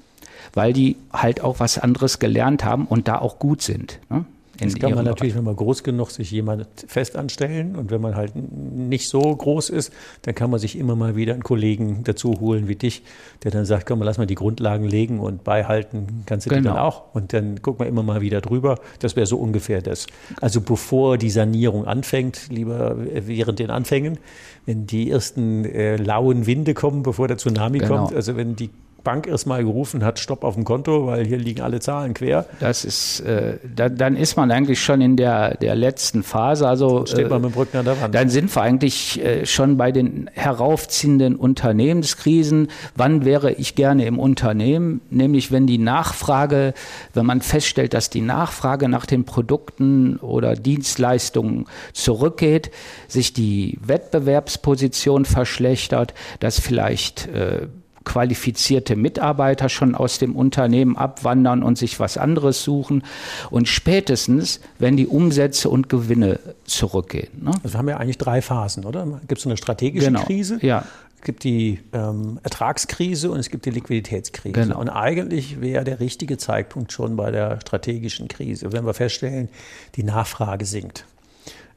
weil 0.55 0.73
die 0.73 0.97
halt 1.13 1.43
auch 1.43 1.61
was 1.61 1.79
anderes 1.79 2.19
gelernt 2.19 2.65
haben 2.65 2.87
und 2.87 3.09
da 3.09 3.19
auch 3.19 3.39
gut 3.39 3.63
sind. 3.63 3.99
Ne? 4.09 4.25
Jetzt 4.61 4.81
kann 4.81 4.95
man 4.95 5.05
natürlich, 5.05 5.35
wenn 5.35 5.45
man 5.45 5.57
groß 5.57 5.83
genug 5.83 6.11
sich 6.11 6.31
jemand 6.31 6.67
fest 6.87 7.17
anstellen 7.17 7.77
und 7.77 7.91
wenn 7.91 8.01
man 8.01 8.15
halt 8.15 8.33
nicht 8.37 9.09
so 9.09 9.21
groß 9.21 9.71
ist, 9.71 9.93
dann 10.23 10.35
kann 10.35 10.51
man 10.51 10.61
sich 10.61 10.79
immer 10.79 10.97
mal 10.97 11.17
wieder 11.17 11.33
einen 11.33 11.43
Kollegen 11.43 12.05
dazu 12.05 12.41
holen 12.41 12.69
wie 12.69 12.77
dich, 12.77 13.03
der 13.43 13.51
dann 13.51 13.65
sagt, 13.65 13.87
komm, 13.87 14.03
lass 14.03 14.19
mal 14.19 14.27
die 14.27 14.35
Grundlagen 14.35 14.85
legen 14.85 15.21
und 15.21 15.45
beihalten 15.45 16.23
kannst 16.27 16.47
du 16.47 16.51
genau. 16.51 16.61
die 16.61 16.69
dann 16.69 16.79
auch. 16.79 17.15
Und 17.15 17.33
dann 17.33 17.63
guck 17.63 17.79
mal 17.79 17.87
immer 17.87 18.03
mal 18.03 18.21
wieder 18.21 18.41
drüber. 18.41 18.79
Das 19.01 19.17
wäre 19.17 19.27
so 19.27 19.39
ungefähr 19.39 19.83
das. 19.83 20.07
Also 20.41 20.61
bevor 20.61 21.19
die 21.19 21.31
Sanierung 21.31 21.87
anfängt, 21.87 22.49
lieber 22.51 22.97
während 22.99 23.59
den 23.59 23.71
Anfängen, 23.71 24.19
wenn 24.67 24.87
die 24.87 25.11
ersten 25.11 25.65
äh, 25.65 25.97
lauen 25.97 26.47
Winde 26.47 26.75
kommen, 26.75 27.03
bevor 27.03 27.29
der 27.29 27.39
Tsunami 27.39 27.79
genau. 27.79 27.97
kommt, 27.97 28.15
also 28.15 28.37
wenn 28.37 28.57
die 28.57 28.71
Bank 29.03 29.27
erstmal 29.27 29.65
gerufen 29.65 30.05
hat, 30.05 30.19
Stopp 30.19 30.45
auf 30.45 30.55
dem 30.55 30.65
Konto, 30.65 31.07
weil 31.07 31.27
hier 31.27 31.39
liegen 31.39 31.63
alle 31.63 31.81
Zahlen 31.81 32.15
quer. 32.15 32.47
Das 32.61 32.85
ist, 32.85 33.21
äh, 33.21 33.59
da, 33.75 33.89
dann 33.89 34.17
ist 34.17 34.37
man 34.37 34.51
eigentlich 34.51 34.83
schon 34.83 35.01
in 35.01 35.17
der, 35.17 35.57
der 35.57 35.75
letzten 35.75 36.23
Phase. 36.23 36.69
Also 36.69 37.07
steht 37.07 37.31
man 37.31 37.43
mit 37.43 37.53
dem 37.53 37.59
Rücken 37.59 37.79
an 37.79 37.85
der 37.85 38.01
Wand. 38.01 38.15
Dann 38.15 38.29
sind 38.29 38.55
wir 38.55 38.63
eigentlich 38.63 39.25
äh, 39.25 39.47
schon 39.47 39.77
bei 39.77 39.93
den 39.93 40.31
heraufziehenden 40.35 41.37
Unternehmenskrisen. 41.37 42.69
Wann 42.95 43.25
wäre 43.25 43.53
ich 43.53 43.75
gerne 43.75 44.07
im 44.07 44.19
Unternehmen? 44.19 45.01
Nämlich 45.11 45.51
wenn 45.51 45.67
die 45.67 45.79
Nachfrage, 45.79 46.75
wenn 47.15 47.27
man 47.27 47.41
feststellt, 47.41 47.95
dass 47.95 48.11
die 48.11 48.21
Nachfrage 48.21 48.89
nach 48.89 49.07
den 49.07 49.25
Produkten 49.25 50.17
oder 50.17 50.55
Dienstleistungen 50.55 51.67
zurückgeht, 51.93 52.71
sich 53.09 53.33
die 53.33 53.79
Wettbewerbsposition 53.83 55.25
verschlechtert, 55.25 56.15
dass 56.41 56.61
vielleicht 56.61 57.29
äh, 57.29 57.69
qualifizierte 58.05 58.97
Mitarbeiter 58.97 59.69
schon 59.69 59.95
aus 59.95 60.19
dem 60.19 60.35
Unternehmen 60.35 60.97
abwandern 60.97 61.63
und 61.63 61.77
sich 61.77 62.01
was 62.01 62.17
anderes 62.17 62.63
suchen. 62.65 63.05
Und 63.51 63.69
spätestens, 63.69 64.61
wenn 64.79 64.97
die 64.97 65.07
Umsätze 65.07 65.69
und 65.69 65.89
Gewinne 65.89 66.41
zurückgehen. 66.65 67.29
Ne? 67.43 67.53
Also 67.63 67.77
haben 67.77 67.87
wir 67.87 68.01
eigentlich 68.01 68.19
drei 68.19 68.41
Phasen, 68.41 68.85
oder? 68.85 69.07
Gibt 69.29 69.39
es 69.39 69.43
so 69.43 69.51
eine 69.51 69.57
strategische 69.57 70.07
genau. 70.07 70.25
Krise? 70.25 70.59
Ja. 70.63 70.85
Es 71.21 71.25
gibt 71.25 71.45
die 71.45 71.81
ähm, 71.93 72.41
Ertragskrise 72.43 73.31
und 73.31 73.39
es 73.39 73.51
gibt 73.51 73.67
die 73.67 73.71
Liquiditätskrise. 73.71 74.55
Genau. 74.55 74.81
Und 74.81 74.89
eigentlich 74.89 75.61
wäre 75.61 75.85
der 75.85 76.01
richtige 76.01 76.39
Zeitpunkt 76.39 76.93
schon 76.93 77.17
bei 77.17 77.31
der 77.31 77.61
strategischen 77.61 78.29
Krise, 78.29 78.73
wenn 78.73 78.87
wir 78.87 78.95
feststellen, 78.95 79.51
die 79.97 80.03
Nachfrage 80.03 80.65
sinkt. 80.65 81.05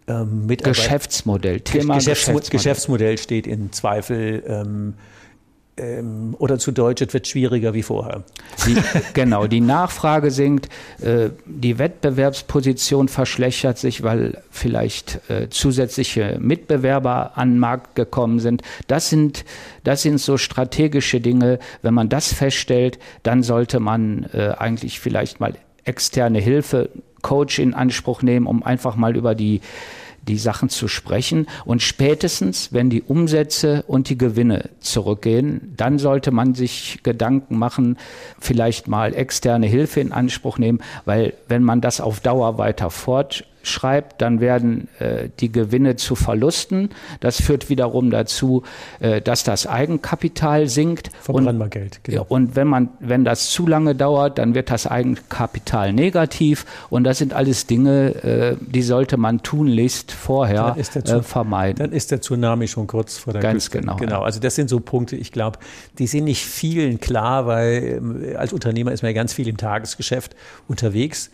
Ähm, 0.07 0.47
Geschäftsmodell, 0.47 1.59
Thema 1.59 1.95
Geschäftsmodell. 1.95 2.49
Geschäftsmodell 2.51 3.17
steht 3.17 3.45
in 3.45 3.73
Zweifel. 3.73 4.43
Ähm, 4.47 4.93
ähm, 5.77 6.35
oder 6.37 6.59
zu 6.59 6.71
Deutsch, 6.71 7.01
es 7.01 7.13
wird 7.13 7.27
schwieriger 7.27 7.73
wie 7.73 7.83
vorher. 7.83 8.23
Die, 8.65 8.77
genau, 9.13 9.47
die 9.47 9.61
Nachfrage 9.61 10.31
sinkt, 10.31 10.69
äh, 11.01 11.29
die 11.45 11.79
Wettbewerbsposition 11.79 13.07
verschlechtert 13.07 13.77
sich, 13.77 14.03
weil 14.03 14.41
vielleicht 14.51 15.19
äh, 15.29 15.49
zusätzliche 15.49 16.37
Mitbewerber 16.39 17.31
an 17.35 17.53
den 17.53 17.59
Markt 17.59 17.95
gekommen 17.95 18.39
sind. 18.39 18.61
Das 18.87 19.09
sind, 19.09 19.45
das 19.83 20.03
sind 20.03 20.19
so 20.19 20.37
strategische 20.37 21.19
Dinge. 21.19 21.59
Wenn 21.81 21.93
man 21.93 22.09
das 22.09 22.33
feststellt, 22.33 22.99
dann 23.23 23.43
sollte 23.43 23.79
man 23.79 24.29
äh, 24.33 24.53
eigentlich 24.57 24.99
vielleicht 24.99 25.39
mal 25.39 25.53
externe 25.85 26.39
Hilfe, 26.39 26.89
Coach 27.21 27.57
in 27.57 27.73
Anspruch 27.73 28.21
nehmen, 28.21 28.45
um 28.45 28.63
einfach 28.63 28.95
mal 28.95 29.15
über 29.15 29.33
die 29.33 29.61
die 30.27 30.37
Sachen 30.37 30.69
zu 30.69 30.87
sprechen. 30.87 31.47
Und 31.65 31.81
spätestens, 31.81 32.71
wenn 32.71 32.89
die 32.89 33.01
Umsätze 33.01 33.83
und 33.87 34.09
die 34.09 34.17
Gewinne 34.17 34.69
zurückgehen, 34.79 35.73
dann 35.77 35.99
sollte 35.99 36.31
man 36.31 36.55
sich 36.55 36.99
Gedanken 37.03 37.57
machen, 37.57 37.97
vielleicht 38.39 38.87
mal 38.87 39.13
externe 39.13 39.67
Hilfe 39.67 39.99
in 39.99 40.11
Anspruch 40.11 40.57
nehmen, 40.57 40.81
weil 41.05 41.33
wenn 41.47 41.63
man 41.63 41.81
das 41.81 42.01
auf 42.01 42.19
Dauer 42.19 42.57
weiter 42.57 42.89
fort 42.89 43.45
schreibt, 43.63 44.21
dann 44.21 44.39
werden 44.39 44.89
äh, 44.99 45.29
die 45.39 45.51
Gewinne 45.51 45.95
zu 45.95 46.15
Verlusten. 46.15 46.89
Das 47.21 47.41
führt 47.41 47.69
wiederum 47.69 48.11
dazu, 48.11 48.63
äh, 48.99 49.21
dass 49.21 49.43
das 49.43 49.65
Eigenkapital 49.65 50.67
sinkt. 50.67 51.09
Verbrennen 51.21 51.57
wir 51.57 51.69
Geld. 51.69 52.01
Genau. 52.03 52.25
Und 52.27 52.55
wenn 52.55 52.67
man, 52.67 52.89
wenn 52.99 53.23
das 53.23 53.49
zu 53.49 53.65
lange 53.65 53.95
dauert, 53.95 54.37
dann 54.37 54.53
wird 54.53 54.69
das 54.69 54.85
Eigenkapital 54.85 55.93
negativ. 55.93 56.65
Und 56.89 57.05
das 57.05 57.17
sind 57.17 57.33
alles 57.33 57.65
Dinge, 57.65 58.23
äh, 58.23 58.57
die 58.59 58.83
sollte 58.83 59.17
man 59.17 59.41
tunlichst 59.41 60.11
vorher 60.11 60.75
äh, 60.77 61.21
vermeiden. 61.21 61.77
Dann 61.79 61.91
ist 61.93 62.11
der 62.11 62.21
Tsunami 62.21 62.67
schon 62.67 62.87
kurz 62.87 63.17
vor 63.17 63.33
der 63.33 63.41
Ganz 63.41 63.71
Küste. 63.71 63.79
genau. 63.79 63.95
Genau. 63.95 64.21
Also 64.21 64.39
das 64.39 64.55
sind 64.55 64.69
so 64.69 64.79
Punkte, 64.81 65.15
ich 65.15 65.31
glaube, 65.31 65.59
die 65.97 66.07
sind 66.07 66.25
nicht 66.25 66.45
vielen 66.45 66.99
klar, 66.99 67.47
weil 67.47 67.83
ähm, 67.97 68.35
als 68.37 68.51
Unternehmer 68.51 68.91
ist 68.91 69.01
man 69.03 69.11
ja 69.11 69.15
ganz 69.15 69.33
viel 69.33 69.47
im 69.47 69.57
Tagesgeschäft 69.57 70.35
unterwegs. 70.67 71.31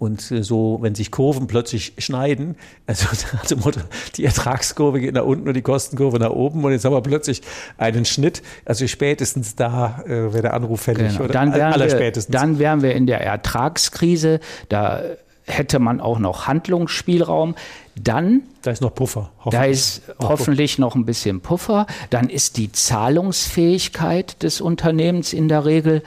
Und 0.00 0.30
äh, 0.30 0.42
so, 0.42 0.78
wenn 0.80 0.94
sich 0.94 1.10
Kurven 1.10 1.46
plötzlich 1.46 1.92
schneiden, 1.98 2.56
also 2.86 3.06
die 4.16 4.24
Ertragskurve 4.24 4.98
geht 4.98 5.12
nach 5.12 5.24
unten 5.24 5.46
und 5.46 5.52
die 5.52 5.60
Kostenkurve 5.60 6.18
nach 6.18 6.30
oben 6.30 6.64
und 6.64 6.72
jetzt 6.72 6.86
haben 6.86 6.94
wir 6.94 7.02
plötzlich 7.02 7.42
einen 7.76 8.06
Schnitt. 8.06 8.42
Also 8.64 8.86
spätestens 8.86 9.56
da 9.56 10.02
äh, 10.06 10.08
wäre 10.08 10.40
der 10.40 10.54
Anruf 10.54 10.80
fällig 10.80 11.12
genau. 11.12 11.24
oder 11.24 11.34
dann 11.34 11.52
wären 11.52 11.74
allerspätestens. 11.74 12.32
Wir, 12.32 12.40
dann 12.40 12.58
wären 12.58 12.82
wir 12.82 12.94
in 12.94 13.06
der 13.06 13.20
Ertragskrise. 13.20 14.40
Da 14.70 15.02
hätte 15.44 15.78
man 15.80 16.00
auch 16.00 16.18
noch 16.18 16.46
Handlungsspielraum. 16.46 17.54
Dann. 17.94 18.44
Da 18.62 18.70
ist 18.70 18.80
noch 18.80 18.94
Puffer. 18.94 19.30
Da 19.50 19.64
ist 19.64 20.00
hoffentlich 20.18 20.78
noch 20.78 20.94
ein 20.94 21.04
bisschen 21.04 21.42
Puffer. 21.42 21.86
Dann 22.08 22.30
ist 22.30 22.56
die 22.56 22.72
Zahlungsfähigkeit 22.72 24.42
des 24.42 24.62
Unternehmens 24.62 25.34
in 25.34 25.48
der 25.48 25.66
Regel 25.66 26.02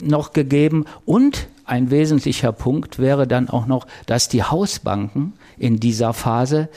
noch 0.00 0.32
gegeben 0.32 0.86
und 1.04 1.48
ein 1.66 1.90
wesentlicher 1.90 2.52
Punkt 2.52 2.98
wäre 2.98 3.26
dann 3.26 3.48
auch 3.48 3.66
noch, 3.66 3.86
dass 4.06 4.28
die 4.28 4.42
Hausbanken 4.42 5.34
in 5.58 5.80
dieser 5.80 6.12
Phase 6.12 6.68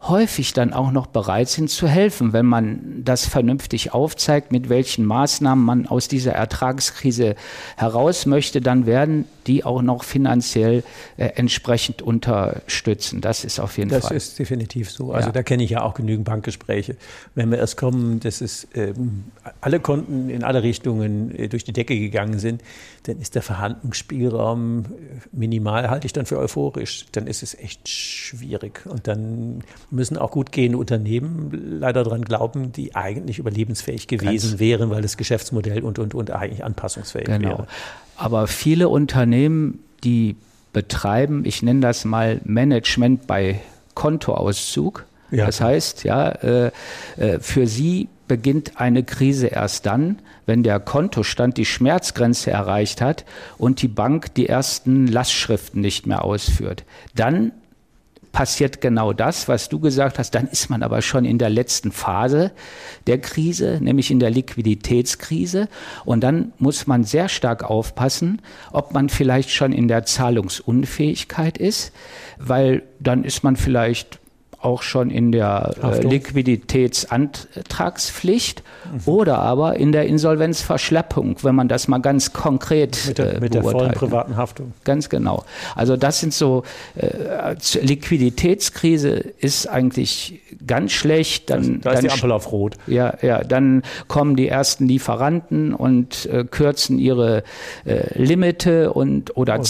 häufig 0.00 0.52
dann 0.52 0.72
auch 0.72 0.92
noch 0.92 1.06
bereit 1.06 1.48
sind 1.48 1.70
zu 1.70 1.88
helfen, 1.88 2.32
wenn 2.32 2.46
man 2.46 3.02
das 3.04 3.26
vernünftig 3.26 3.92
aufzeigt, 3.92 4.52
mit 4.52 4.68
welchen 4.68 5.04
Maßnahmen 5.04 5.64
man 5.64 5.86
aus 5.86 6.06
dieser 6.06 6.32
Ertragskrise 6.32 7.34
heraus 7.76 8.24
möchte, 8.24 8.60
dann 8.60 8.86
werden 8.86 9.24
die 9.48 9.64
auch 9.64 9.82
noch 9.82 10.04
finanziell 10.04 10.84
äh, 11.16 11.26
entsprechend 11.34 12.02
unterstützen. 12.02 13.20
Das 13.20 13.44
ist 13.44 13.58
auf 13.58 13.78
jeden 13.78 13.90
das 13.90 14.06
Fall. 14.06 14.14
Das 14.14 14.28
ist 14.28 14.38
definitiv 14.38 14.90
so. 14.90 15.12
Also 15.12 15.28
ja. 15.28 15.32
da 15.32 15.42
kenne 15.42 15.64
ich 15.64 15.70
ja 15.70 15.82
auch 15.82 15.94
genügend 15.94 16.26
Bankgespräche. 16.26 16.96
Wenn 17.34 17.50
wir 17.50 17.58
erst 17.58 17.76
kommen, 17.76 18.20
dass 18.20 18.40
es 18.40 18.68
ähm, 18.74 19.24
alle 19.60 19.80
Konten 19.80 20.28
in 20.28 20.44
alle 20.44 20.62
Richtungen 20.62 21.34
äh, 21.34 21.48
durch 21.48 21.64
die 21.64 21.72
Decke 21.72 21.98
gegangen 21.98 22.38
sind, 22.38 22.62
dann 23.04 23.18
ist 23.20 23.34
der 23.34 23.42
Verhandlungsspielraum 23.42 24.84
äh, 24.84 24.86
minimal, 25.32 25.88
halte 25.88 26.06
ich 26.06 26.12
dann 26.12 26.26
für 26.26 26.38
euphorisch. 26.38 27.06
Dann 27.12 27.26
ist 27.26 27.42
es 27.42 27.54
echt 27.54 27.88
schwierig. 27.88 28.84
Und 28.86 29.08
dann 29.08 29.64
müssen 29.90 30.18
auch 30.18 30.30
gut 30.30 30.52
gehende 30.52 30.76
Unternehmen 30.76 31.78
leider 31.80 32.04
daran 32.04 32.22
glauben, 32.22 32.72
die 32.72 32.94
eigentlich 32.94 33.38
überlebensfähig 33.38 34.06
gewesen 34.06 34.50
Ganz 34.50 34.60
wären, 34.60 34.90
weil 34.90 35.00
das 35.00 35.16
Geschäftsmodell 35.16 35.82
und, 35.82 35.98
und, 35.98 36.14
und 36.14 36.30
eigentlich 36.30 36.64
anpassungsfähig 36.64 37.24
genau. 37.24 37.48
wäre. 37.48 37.66
Aber 38.20 38.48
viele 38.48 38.88
Unternehmen, 38.88 39.37
die 40.04 40.36
betreiben, 40.72 41.44
ich 41.44 41.62
nenne 41.62 41.80
das 41.80 42.04
mal 42.04 42.40
Management 42.44 43.26
bei 43.26 43.60
Kontoauszug. 43.94 45.06
Ja. 45.30 45.46
Das 45.46 45.60
heißt, 45.60 46.04
ja, 46.04 46.28
äh, 46.28 46.70
äh, 47.16 47.40
für 47.40 47.66
sie 47.66 48.08
beginnt 48.28 48.80
eine 48.80 49.02
Krise 49.02 49.48
erst 49.48 49.86
dann, 49.86 50.20
wenn 50.46 50.62
der 50.62 50.80
Kontostand 50.80 51.56
die 51.56 51.64
Schmerzgrenze 51.64 52.50
erreicht 52.50 53.00
hat 53.00 53.24
und 53.56 53.82
die 53.82 53.88
Bank 53.88 54.34
die 54.34 54.48
ersten 54.48 55.06
Lastschriften 55.06 55.80
nicht 55.80 56.06
mehr 56.06 56.24
ausführt. 56.24 56.84
Dann 57.14 57.52
passiert 58.32 58.80
genau 58.80 59.12
das, 59.12 59.48
was 59.48 59.68
du 59.68 59.80
gesagt 59.80 60.18
hast. 60.18 60.34
Dann 60.34 60.46
ist 60.48 60.70
man 60.70 60.82
aber 60.82 61.02
schon 61.02 61.24
in 61.24 61.38
der 61.38 61.50
letzten 61.50 61.92
Phase 61.92 62.52
der 63.06 63.18
Krise, 63.18 63.78
nämlich 63.80 64.10
in 64.10 64.20
der 64.20 64.30
Liquiditätskrise. 64.30 65.68
Und 66.04 66.22
dann 66.22 66.52
muss 66.58 66.86
man 66.86 67.04
sehr 67.04 67.28
stark 67.28 67.64
aufpassen, 67.64 68.42
ob 68.72 68.92
man 68.92 69.08
vielleicht 69.08 69.50
schon 69.50 69.72
in 69.72 69.88
der 69.88 70.04
Zahlungsunfähigkeit 70.04 71.58
ist, 71.58 71.92
weil 72.38 72.82
dann 73.00 73.24
ist 73.24 73.42
man 73.44 73.56
vielleicht 73.56 74.20
auch 74.60 74.82
schon 74.82 75.10
in 75.10 75.30
der 75.30 75.74
äh, 75.82 76.02
Liquiditätsantragspflicht 76.02 78.64
mhm. 78.92 79.00
oder 79.06 79.38
aber 79.38 79.76
in 79.76 79.92
der 79.92 80.06
Insolvenzverschleppung, 80.06 81.36
wenn 81.42 81.54
man 81.54 81.68
das 81.68 81.86
mal 81.86 81.98
ganz 81.98 82.32
konkret 82.32 82.98
mit 83.06 83.18
der, 83.18 83.36
äh, 83.36 83.40
mit 83.40 83.54
der 83.54 83.62
vollen 83.62 83.92
privaten 83.92 84.36
Haftung. 84.36 84.72
Ganz 84.84 85.08
genau. 85.08 85.44
Also 85.76 85.96
das 85.96 86.18
sind 86.18 86.34
so 86.34 86.64
äh, 86.96 87.54
Liquiditätskrise 87.80 89.10
ist 89.10 89.68
eigentlich 89.68 90.40
ganz 90.66 90.90
schlecht. 90.90 91.50
Dann, 91.50 91.80
da 91.80 91.92
ist 91.92 92.02
die 92.02 92.10
Ampel 92.10 92.32
auf 92.32 92.50
Rot. 92.50 92.74
Ja, 92.88 93.14
ja. 93.22 93.44
Dann 93.44 93.82
kommen 94.08 94.34
die 94.34 94.48
ersten 94.48 94.88
Lieferanten 94.88 95.72
und 95.72 96.26
äh, 96.26 96.42
kürzen 96.44 96.98
ihre 96.98 97.44
äh, 97.84 98.20
Limite 98.20 98.92
und 98.92 99.36
oder 99.36 99.60
oh, 99.60 99.64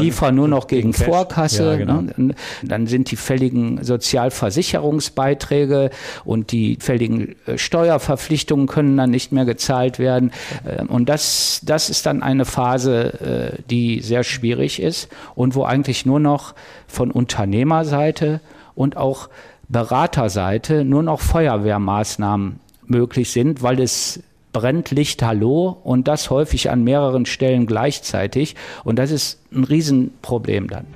liefern 0.00 0.34
nur 0.34 0.48
noch 0.48 0.66
gegen, 0.66 0.90
gegen 0.90 1.04
Vorkasse. 1.04 1.64
Ja, 1.64 1.76
genau. 1.76 2.02
ne? 2.16 2.34
Dann 2.64 2.88
sind 2.88 3.12
die 3.12 3.16
fälligen 3.16 3.84
Sozial 3.84 4.31
Versicherungsbeiträge 4.32 5.90
und 6.24 6.52
die 6.52 6.76
fälligen 6.80 7.36
äh, 7.46 7.58
Steuerverpflichtungen 7.58 8.66
können 8.66 8.96
dann 8.96 9.10
nicht 9.10 9.32
mehr 9.32 9.44
gezahlt 9.44 9.98
werden. 9.98 10.32
Ähm, 10.66 10.88
und 10.88 11.08
das, 11.08 11.60
das 11.64 11.90
ist 11.90 12.06
dann 12.06 12.22
eine 12.22 12.44
Phase, 12.44 13.56
äh, 13.58 13.62
die 13.70 14.00
sehr 14.00 14.24
schwierig 14.24 14.80
ist 14.80 15.08
und 15.34 15.54
wo 15.54 15.64
eigentlich 15.64 16.06
nur 16.06 16.20
noch 16.20 16.54
von 16.86 17.10
Unternehmerseite 17.10 18.40
und 18.74 18.96
auch 18.96 19.28
Beraterseite 19.68 20.84
nur 20.84 21.02
noch 21.02 21.20
Feuerwehrmaßnahmen 21.20 22.60
möglich 22.86 23.30
sind, 23.30 23.62
weil 23.62 23.80
es 23.80 24.22
brennt 24.52 24.90
Licht 24.90 25.22
Hallo 25.22 25.78
und 25.82 26.08
das 26.08 26.30
häufig 26.30 26.70
an 26.70 26.84
mehreren 26.84 27.26
Stellen 27.26 27.66
gleichzeitig. 27.66 28.54
Und 28.84 28.98
das 28.98 29.10
ist 29.10 29.40
ein 29.52 29.64
Riesenproblem 29.64 30.68
dann. 30.68 30.86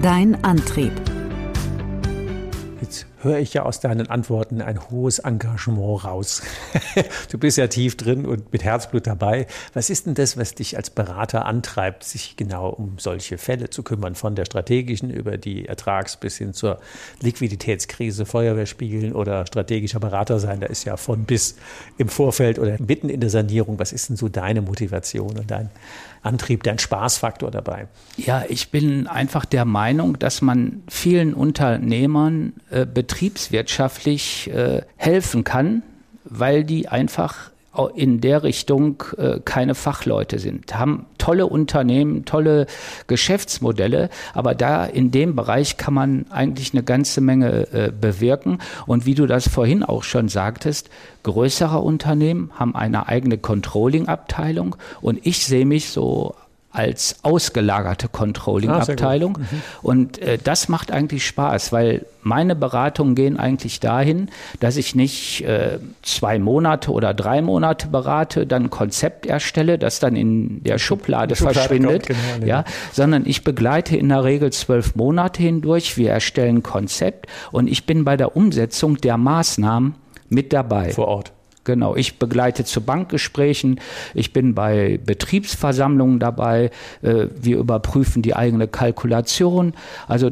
Dein 0.00 0.42
Antrieb 0.44 0.92
It's 2.80 3.04
höre 3.22 3.38
ich 3.38 3.54
ja 3.54 3.62
aus 3.62 3.80
deinen 3.80 4.08
Antworten 4.08 4.62
ein 4.62 4.90
hohes 4.90 5.18
Engagement 5.18 6.04
raus. 6.04 6.42
du 7.30 7.38
bist 7.38 7.58
ja 7.58 7.66
tief 7.66 7.96
drin 7.96 8.26
und 8.26 8.52
mit 8.52 8.64
Herzblut 8.64 9.06
dabei. 9.06 9.46
Was 9.74 9.90
ist 9.90 10.06
denn 10.06 10.14
das, 10.14 10.36
was 10.36 10.54
dich 10.54 10.76
als 10.76 10.90
Berater 10.90 11.46
antreibt, 11.46 12.04
sich 12.04 12.36
genau 12.36 12.68
um 12.68 12.98
solche 12.98 13.38
Fälle 13.38 13.70
zu 13.70 13.82
kümmern, 13.82 14.14
von 14.14 14.34
der 14.34 14.44
strategischen 14.44 15.10
über 15.10 15.36
die 15.36 15.66
Ertrags- 15.66 16.16
bis 16.16 16.38
hin 16.38 16.54
zur 16.54 16.78
Liquiditätskrise, 17.20 18.26
Feuerwehrspiegeln 18.26 19.12
oder 19.12 19.46
strategischer 19.46 20.00
Berater 20.00 20.38
sein? 20.38 20.60
Da 20.60 20.66
ist 20.66 20.84
ja 20.84 20.96
von 20.96 21.24
bis 21.24 21.56
im 21.96 22.08
Vorfeld 22.08 22.58
oder 22.58 22.76
mitten 22.80 23.08
in 23.08 23.20
der 23.20 23.30
Sanierung. 23.30 23.78
Was 23.78 23.92
ist 23.92 24.08
denn 24.08 24.16
so 24.16 24.28
deine 24.28 24.62
Motivation 24.62 25.38
und 25.38 25.50
dein 25.50 25.70
Antrieb, 26.22 26.62
dein 26.62 26.78
Spaßfaktor 26.78 27.50
dabei? 27.50 27.88
Ja, 28.16 28.44
ich 28.48 28.70
bin 28.70 29.06
einfach 29.06 29.44
der 29.44 29.64
Meinung, 29.64 30.18
dass 30.18 30.42
man 30.42 30.82
vielen 30.88 31.34
Unternehmern 31.34 32.54
äh, 32.70 32.86
betriebswirtschaftlich 33.08 34.50
äh, 34.50 34.82
helfen 34.96 35.42
kann, 35.42 35.82
weil 36.24 36.62
die 36.62 36.88
einfach 36.88 37.50
in 37.94 38.20
der 38.20 38.42
Richtung 38.42 39.04
äh, 39.18 39.38
keine 39.44 39.74
Fachleute 39.74 40.40
sind, 40.40 40.76
haben 40.76 41.06
tolle 41.16 41.46
Unternehmen, 41.46 42.24
tolle 42.24 42.66
Geschäftsmodelle, 43.06 44.10
aber 44.34 44.54
da 44.54 44.84
in 44.84 45.10
dem 45.12 45.36
Bereich 45.36 45.76
kann 45.76 45.94
man 45.94 46.26
eigentlich 46.30 46.72
eine 46.74 46.82
ganze 46.82 47.20
Menge 47.20 47.72
äh, 47.72 47.92
bewirken. 47.92 48.58
Und 48.86 49.06
wie 49.06 49.14
du 49.14 49.26
das 49.26 49.48
vorhin 49.48 49.84
auch 49.84 50.02
schon 50.02 50.28
sagtest, 50.28 50.90
größere 51.22 51.78
Unternehmen 51.78 52.50
haben 52.54 52.74
eine 52.74 53.06
eigene 53.06 53.38
Controlling-Abteilung 53.38 54.74
und 55.00 55.24
ich 55.24 55.46
sehe 55.46 55.66
mich 55.66 55.90
so 55.90 56.34
als 56.70 57.16
ausgelagerte 57.22 58.08
Controlling-Abteilung. 58.08 59.38
Ah, 59.38 59.40
mhm. 59.40 59.62
Und 59.82 60.18
äh, 60.18 60.38
das 60.42 60.68
macht 60.68 60.92
eigentlich 60.92 61.26
Spaß, 61.26 61.72
weil 61.72 62.04
meine 62.22 62.54
Beratungen 62.54 63.14
gehen 63.14 63.38
eigentlich 63.38 63.80
dahin, 63.80 64.28
dass 64.60 64.76
ich 64.76 64.94
nicht 64.94 65.42
äh, 65.42 65.78
zwei 66.02 66.38
Monate 66.38 66.92
oder 66.92 67.14
drei 67.14 67.40
Monate 67.40 67.88
berate, 67.88 68.46
dann 68.46 68.64
ein 68.64 68.70
Konzept 68.70 69.24
erstelle, 69.24 69.78
das 69.78 69.98
dann 69.98 70.14
in 70.14 70.62
der 70.62 70.78
Schublade, 70.78 71.36
Schublade 71.36 71.58
verschwindet, 71.58 72.06
kommt, 72.08 72.18
genau, 72.36 72.46
ja, 72.46 72.64
sondern 72.92 73.24
ich 73.24 73.44
begleite 73.44 73.96
in 73.96 74.10
der 74.10 74.24
Regel 74.24 74.52
zwölf 74.52 74.94
Monate 74.94 75.42
hindurch. 75.42 75.96
Wir 75.96 76.10
erstellen 76.10 76.62
Konzept 76.62 77.26
und 77.50 77.66
ich 77.66 77.86
bin 77.86 78.04
bei 78.04 78.16
der 78.16 78.36
Umsetzung 78.36 78.98
der 78.98 79.16
Maßnahmen 79.16 79.94
mit 80.28 80.52
dabei. 80.52 80.90
Vor 80.90 81.08
Ort. 81.08 81.32
Genau, 81.68 81.94
ich 81.94 82.18
begleite 82.18 82.64
zu 82.64 82.80
Bankgesprächen, 82.80 83.78
ich 84.14 84.32
bin 84.32 84.54
bei 84.54 84.98
Betriebsversammlungen 85.04 86.18
dabei, 86.18 86.70
äh, 87.02 87.26
wir 87.38 87.58
überprüfen 87.58 88.22
die 88.22 88.34
eigene 88.34 88.68
Kalkulation. 88.68 89.74
Also 90.06 90.30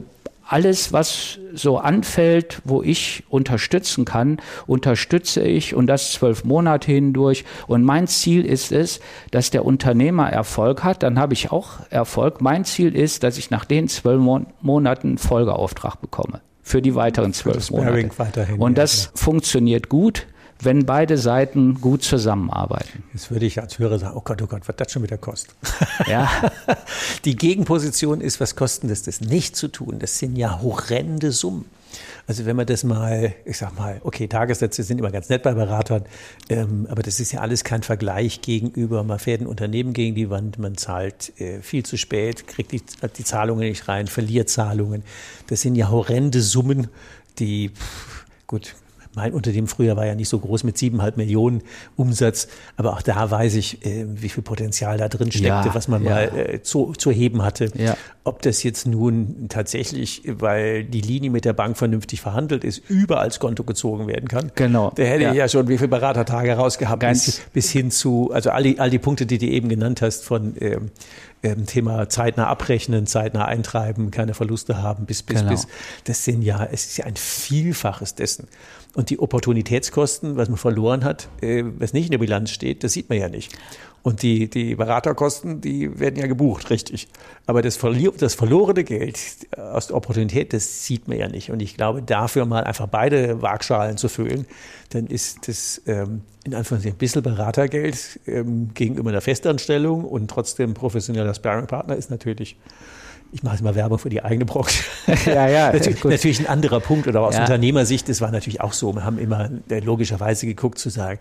alles, 0.48 0.94
was 0.94 1.38
so 1.52 1.76
anfällt, 1.76 2.62
wo 2.64 2.82
ich 2.82 3.24
unterstützen 3.28 4.06
kann, 4.06 4.38
unterstütze 4.66 5.42
ich 5.42 5.74
und 5.74 5.88
das 5.88 6.10
zwölf 6.12 6.44
Monate 6.44 6.90
hindurch. 6.90 7.44
Und 7.66 7.84
mein 7.84 8.06
Ziel 8.06 8.46
ist 8.46 8.72
es, 8.72 9.00
dass 9.30 9.50
der 9.50 9.66
Unternehmer 9.66 10.30
Erfolg 10.30 10.84
hat. 10.84 11.02
Dann 11.02 11.18
habe 11.18 11.34
ich 11.34 11.52
auch 11.52 11.80
Erfolg. 11.90 12.40
Mein 12.40 12.64
Ziel 12.64 12.96
ist, 12.96 13.24
dass 13.24 13.36
ich 13.36 13.50
nach 13.50 13.66
den 13.66 13.88
zwölf 13.88 14.22
Monaten 14.62 15.08
einen 15.08 15.18
Folgeauftrag 15.18 16.00
bekomme 16.00 16.40
für 16.62 16.80
die 16.80 16.94
weiteren 16.94 17.34
zwölf 17.34 17.70
Monate. 17.70 18.08
Und 18.56 18.78
das 18.78 19.04
ja. 19.04 19.10
funktioniert 19.14 19.90
gut 19.90 20.26
wenn 20.60 20.86
beide 20.86 21.18
Seiten 21.18 21.80
gut 21.80 22.02
zusammenarbeiten. 22.02 23.04
Jetzt 23.12 23.30
würde 23.30 23.46
ich 23.46 23.60
als 23.60 23.78
Hörer 23.78 23.98
sagen, 23.98 24.16
oh 24.16 24.22
Gott, 24.22 24.40
oh 24.42 24.46
Gott, 24.46 24.62
was 24.66 24.76
das 24.76 24.92
schon 24.92 25.02
wieder 25.02 25.18
kostet. 25.18 25.54
Ja. 26.06 26.28
Die 27.24 27.36
Gegenposition 27.36 28.20
ist, 28.20 28.40
was 28.40 28.56
kostet 28.56 28.90
es, 28.90 29.02
das 29.02 29.20
nicht 29.20 29.56
zu 29.56 29.68
tun? 29.68 29.98
Das 29.98 30.18
sind 30.18 30.36
ja 30.36 30.60
horrende 30.62 31.32
Summen. 31.32 31.66
Also 32.26 32.44
wenn 32.44 32.56
man 32.56 32.66
das 32.66 32.82
mal, 32.82 33.34
ich 33.44 33.58
sag 33.58 33.76
mal, 33.76 34.00
okay, 34.02 34.26
Tagessätze 34.26 34.82
sind 34.82 34.98
immer 34.98 35.10
ganz 35.10 35.28
nett 35.28 35.42
bei 35.42 35.54
Beratern, 35.54 36.04
ähm, 36.48 36.86
aber 36.90 37.02
das 37.02 37.20
ist 37.20 37.32
ja 37.32 37.40
alles 37.40 37.62
kein 37.62 37.82
Vergleich 37.82 38.42
gegenüber, 38.42 39.04
man 39.04 39.18
fährt 39.18 39.42
ein 39.42 39.46
Unternehmen 39.46 39.92
gegen 39.92 40.14
die 40.14 40.28
Wand, 40.28 40.58
man 40.58 40.76
zahlt 40.76 41.32
äh, 41.40 41.62
viel 41.62 41.84
zu 41.84 41.96
spät, 41.96 42.48
kriegt 42.48 42.72
die, 42.72 42.82
die 43.16 43.24
Zahlungen 43.24 43.68
nicht 43.68 43.86
rein, 43.88 44.08
verliert 44.08 44.48
Zahlungen. 44.48 45.04
Das 45.46 45.60
sind 45.60 45.76
ja 45.76 45.88
horrende 45.88 46.42
Summen, 46.42 46.88
die, 47.38 47.70
gut, 48.46 48.74
mein 49.16 49.32
Unternehmen 49.32 49.66
früher 49.66 49.96
war 49.96 50.06
ja 50.06 50.14
nicht 50.14 50.28
so 50.28 50.38
groß 50.38 50.62
mit 50.62 50.76
siebeneinhalb 50.76 51.16
Millionen 51.16 51.62
Umsatz, 51.96 52.48
aber 52.76 52.92
auch 52.92 53.02
da 53.02 53.30
weiß 53.30 53.54
ich, 53.54 53.84
äh, 53.84 54.04
wie 54.06 54.28
viel 54.28 54.42
Potenzial 54.42 54.98
da 54.98 55.08
drin 55.08 55.32
steckte, 55.32 55.68
ja, 55.68 55.74
was 55.74 55.88
man 55.88 56.04
ja. 56.04 56.10
mal 56.10 56.38
äh, 56.38 56.62
zu, 56.62 56.92
zu 56.92 57.10
heben 57.10 57.42
hatte. 57.42 57.70
Ja. 57.74 57.96
Ob 58.24 58.42
das 58.42 58.62
jetzt 58.62 58.86
nun 58.86 59.46
tatsächlich, 59.48 60.22
weil 60.26 60.84
die 60.84 61.00
Linie 61.00 61.30
mit 61.30 61.46
der 61.46 61.54
Bank 61.54 61.78
vernünftig 61.78 62.20
verhandelt 62.20 62.62
ist, 62.62 62.82
überall 62.90 63.24
als 63.24 63.40
Konto 63.40 63.64
gezogen 63.64 64.06
werden 64.06 64.28
kann. 64.28 64.52
Genau. 64.54 64.92
Da 64.94 65.02
hätte 65.04 65.30
ich 65.30 65.34
ja 65.34 65.48
schon 65.48 65.66
wie 65.68 65.78
viele 65.78 65.88
Beratertage 65.88 66.52
rausgehabt, 66.52 67.00
bis, 67.00 67.40
bis, 67.54 67.70
hin 67.70 67.90
zu, 67.90 68.30
also 68.32 68.50
all 68.50 68.64
die, 68.64 68.78
all 68.78 68.90
die 68.90 68.98
Punkte, 68.98 69.24
die 69.24 69.38
du 69.38 69.46
eben 69.46 69.70
genannt 69.70 70.02
hast, 70.02 70.24
von 70.24 70.54
ähm, 70.60 70.90
ähm, 71.42 71.66
Thema 71.66 72.08
zeitnah 72.08 72.46
abrechnen, 72.46 73.06
zeitnah 73.06 73.44
eintreiben, 73.44 74.10
keine 74.10 74.34
Verluste 74.34 74.82
haben, 74.82 75.06
bis, 75.06 75.22
bis, 75.22 75.40
genau. 75.40 75.50
bis. 75.50 75.66
Das 76.04 76.24
sind 76.24 76.42
ja, 76.42 76.64
es 76.64 76.86
ist 76.86 76.96
ja 76.98 77.04
ein 77.04 77.16
Vielfaches 77.16 78.14
dessen. 78.14 78.48
Und 78.94 79.10
die 79.10 79.18
Opportunitätskosten, 79.18 80.36
was 80.36 80.48
man 80.48 80.58
verloren 80.58 81.04
hat, 81.04 81.28
äh, 81.42 81.64
was 81.78 81.92
nicht 81.92 82.06
in 82.06 82.12
der 82.12 82.18
Bilanz 82.18 82.50
steht, 82.50 82.82
das 82.82 82.92
sieht 82.92 83.08
man 83.08 83.18
ja 83.18 83.28
nicht. 83.28 83.52
Und 84.06 84.22
die, 84.22 84.48
die 84.48 84.76
Beraterkosten, 84.76 85.60
die 85.60 85.98
werden 85.98 86.14
ja 86.14 86.28
gebucht, 86.28 86.70
richtig. 86.70 87.08
Aber 87.44 87.60
das, 87.60 87.76
das 88.18 88.34
verlorene 88.36 88.84
Geld 88.84 89.18
aus 89.58 89.88
der 89.88 89.96
Opportunität, 89.96 90.52
das 90.52 90.84
sieht 90.84 91.08
man 91.08 91.18
ja 91.18 91.26
nicht. 91.26 91.50
Und 91.50 91.60
ich 91.60 91.76
glaube, 91.76 92.02
dafür 92.02 92.46
mal 92.46 92.62
einfach 92.62 92.86
beide 92.86 93.42
Waagschalen 93.42 93.96
zu 93.96 94.08
füllen, 94.08 94.46
dann 94.90 95.08
ist 95.08 95.48
das 95.48 95.82
ähm, 95.88 96.22
in 96.44 96.54
Anführungszeichen 96.54 96.94
ein 96.94 96.98
bisschen 96.98 97.22
Beratergeld 97.24 98.20
ähm, 98.28 98.72
gegenüber 98.74 99.10
einer 99.10 99.20
Festanstellung 99.20 100.04
und 100.04 100.30
trotzdem 100.30 100.72
professioneller 100.72 101.34
Sparringpartner 101.34 101.96
ist 101.96 102.08
natürlich 102.08 102.56
ich 103.32 103.42
mache 103.42 103.56
jetzt 103.56 103.64
mal 103.64 103.74
Werbung 103.74 103.98
für 103.98 104.08
die 104.08 104.22
eigene 104.22 104.44
Branche. 104.44 104.84
Ja, 105.26 105.48
ja. 105.48 105.72
natürlich, 105.72 106.04
natürlich, 106.04 106.38
ein 106.38 106.46
anderer 106.46 106.78
Punkt 106.78 107.08
oder 107.08 107.22
aus 107.22 107.34
ja. 107.34 107.40
Unternehmersicht, 107.40 108.08
das 108.08 108.20
war 108.20 108.30
natürlich 108.30 108.60
auch 108.60 108.72
so. 108.72 108.94
Wir 108.94 109.04
haben 109.04 109.18
immer 109.18 109.50
äh, 109.68 109.80
logischerweise 109.80 110.46
geguckt 110.46 110.78
zu 110.78 110.90
sagen, 110.90 111.18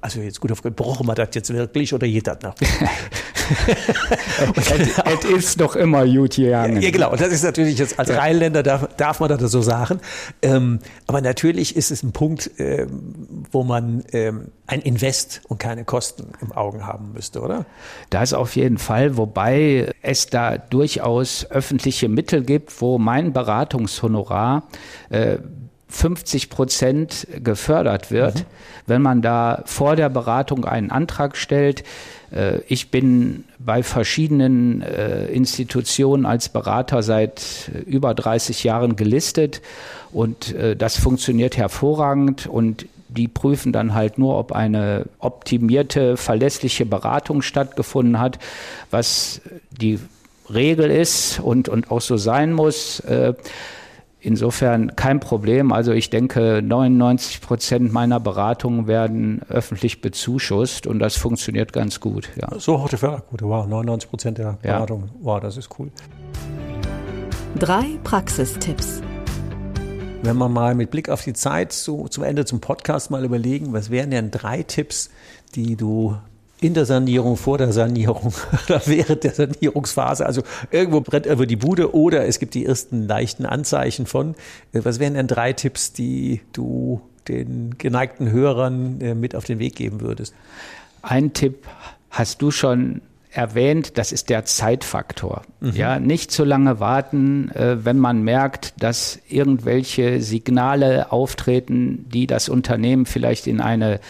also 0.00 0.20
jetzt 0.20 0.40
gut 0.40 0.50
auf 0.52 0.62
brauchen 0.62 1.06
wir 1.06 1.14
das 1.14 1.28
jetzt 1.34 1.52
wirklich 1.52 1.94
oder 1.94 2.06
geht 2.06 2.26
das 2.26 2.40
noch? 2.42 2.54
es 4.56 5.24
ist 5.24 5.60
doch 5.60 5.76
immer 5.76 6.06
gut 6.06 6.36
gegangen. 6.36 6.80
Ja, 6.82 6.90
genau. 6.90 7.12
Und 7.12 7.20
das 7.20 7.32
ist 7.32 7.44
natürlich 7.44 7.78
jetzt 7.78 7.98
als 7.98 8.08
ja. 8.08 8.16
Rheinländer 8.16 8.62
darf, 8.62 8.88
darf 8.96 9.20
man 9.20 9.28
das 9.28 9.40
so 9.50 9.62
sagen. 9.62 10.00
Ähm, 10.42 10.80
aber 11.06 11.20
natürlich 11.20 11.76
ist 11.76 11.90
es 11.90 12.02
ein 12.02 12.12
Punkt, 12.12 12.50
ähm, 12.58 13.44
wo 13.50 13.62
man 13.62 14.04
ähm, 14.12 14.48
ein 14.66 14.80
Invest 14.80 15.42
und 15.48 15.58
keine 15.58 15.84
Kosten 15.84 16.32
im 16.40 16.52
Augen 16.52 16.86
haben 16.86 17.12
müsste, 17.12 17.40
oder? 17.40 17.66
Das 18.10 18.32
auf 18.32 18.56
jeden 18.56 18.78
Fall, 18.78 19.16
wobei 19.16 19.92
es 20.02 20.26
da 20.26 20.58
durchaus 20.58 21.46
öffentliche 21.50 22.08
Mittel 22.08 22.42
gibt, 22.42 22.80
wo 22.80 22.98
mein 22.98 23.32
Beratungshonorar 23.32 24.64
äh, 25.10 25.38
50 25.92 26.48
Prozent 26.48 27.26
gefördert 27.44 28.10
wird, 28.10 28.36
mhm. 28.36 28.44
wenn 28.86 29.02
man 29.02 29.22
da 29.22 29.62
vor 29.66 29.94
der 29.94 30.08
Beratung 30.08 30.64
einen 30.64 30.90
Antrag 30.90 31.36
stellt. 31.36 31.84
Äh, 32.32 32.60
ich 32.66 32.90
bin 32.90 33.44
bei 33.58 33.82
verschiedenen 33.82 34.82
äh, 34.82 35.26
Institutionen 35.26 36.24
als 36.26 36.48
Berater 36.48 37.02
seit 37.02 37.70
äh, 37.74 37.78
über 37.78 38.14
30 38.14 38.64
Jahren 38.64 38.96
gelistet 38.96 39.60
und 40.12 40.54
das 40.76 40.98
funktioniert 40.98 41.56
hervorragend 41.56 42.46
und 42.46 42.84
die 43.08 43.28
prüfen 43.28 43.72
dann 43.72 43.94
halt 43.94 44.18
nur, 44.18 44.38
ob 44.38 44.52
eine 44.52 45.06
optimierte, 45.20 46.18
verlässliche 46.18 46.84
Beratung 46.84 47.40
stattgefunden 47.40 48.20
hat, 48.20 48.38
was 48.90 49.40
die 49.70 49.98
Regel 50.52 50.90
ist 50.90 51.40
und, 51.40 51.70
und 51.70 51.90
auch 51.90 52.02
so 52.02 52.18
sein 52.18 52.52
muss. 52.52 53.02
Insofern 54.24 54.94
kein 54.94 55.18
Problem. 55.18 55.72
Also 55.72 55.90
ich 55.90 56.08
denke, 56.08 56.62
99 56.62 57.40
Prozent 57.40 57.92
meiner 57.92 58.20
Beratungen 58.20 58.86
werden 58.86 59.40
öffentlich 59.48 60.00
bezuschusst 60.00 60.86
und 60.86 61.00
das 61.00 61.16
funktioniert 61.16 61.72
ganz 61.72 61.98
gut. 61.98 62.28
Ja. 62.40 62.56
So 62.60 62.80
hoch 62.80 62.88
die 62.88 62.98
Förderquote, 62.98 63.44
wow, 63.46 63.66
99 63.66 64.08
Prozent 64.08 64.38
der 64.38 64.58
Beratungen. 64.62 65.08
Ja. 65.08 65.12
Wow, 65.22 65.40
das 65.40 65.56
ist 65.56 65.70
cool. 65.76 65.90
Drei 67.58 67.98
Praxistipps. 68.04 69.02
Wenn 70.22 70.36
wir 70.36 70.48
mal 70.48 70.76
mit 70.76 70.92
Blick 70.92 71.08
auf 71.08 71.24
die 71.24 71.32
Zeit 71.32 71.72
so 71.72 72.06
zum 72.06 72.22
Ende 72.22 72.44
zum 72.44 72.60
Podcast 72.60 73.10
mal 73.10 73.24
überlegen, 73.24 73.72
was 73.72 73.90
wären 73.90 74.12
denn 74.12 74.30
drei 74.30 74.62
Tipps, 74.62 75.10
die 75.56 75.74
du 75.74 76.16
in 76.62 76.74
der 76.74 76.86
Sanierung, 76.86 77.36
vor 77.36 77.58
der 77.58 77.72
Sanierung 77.72 78.32
oder 78.68 78.82
während 78.86 79.24
der 79.24 79.32
Sanierungsphase. 79.32 80.24
Also 80.24 80.42
irgendwo 80.70 81.00
brennt 81.00 81.26
irgendwo 81.26 81.44
die 81.44 81.56
Bude 81.56 81.94
oder 81.94 82.26
es 82.26 82.38
gibt 82.38 82.54
die 82.54 82.64
ersten 82.64 83.06
leichten 83.06 83.46
Anzeichen 83.46 84.06
von. 84.06 84.34
Äh, 84.72 84.80
was 84.84 85.00
wären 85.00 85.14
denn 85.14 85.26
drei 85.26 85.52
Tipps, 85.52 85.92
die 85.92 86.40
du 86.52 87.00
den 87.28 87.76
geneigten 87.78 88.30
Hörern 88.30 89.00
äh, 89.00 89.14
mit 89.14 89.34
auf 89.34 89.44
den 89.44 89.58
Weg 89.58 89.76
geben 89.76 90.00
würdest? 90.00 90.34
Ein 91.02 91.32
Tipp 91.32 91.66
hast 92.10 92.42
du 92.42 92.50
schon 92.50 93.00
erwähnt, 93.32 93.98
das 93.98 94.12
ist 94.12 94.28
der 94.30 94.44
Zeitfaktor. 94.44 95.42
Mhm. 95.60 95.72
Ja, 95.72 95.98
nicht 95.98 96.30
zu 96.30 96.44
lange 96.44 96.80
warten, 96.80 97.50
äh, 97.50 97.84
wenn 97.84 97.98
man 97.98 98.22
merkt, 98.22 98.74
dass 98.82 99.18
irgendwelche 99.28 100.20
Signale 100.20 101.10
auftreten, 101.10 102.06
die 102.12 102.26
das 102.26 102.48
Unternehmen 102.48 103.06
vielleicht 103.06 103.46
in 103.46 103.60
eine 103.60 104.00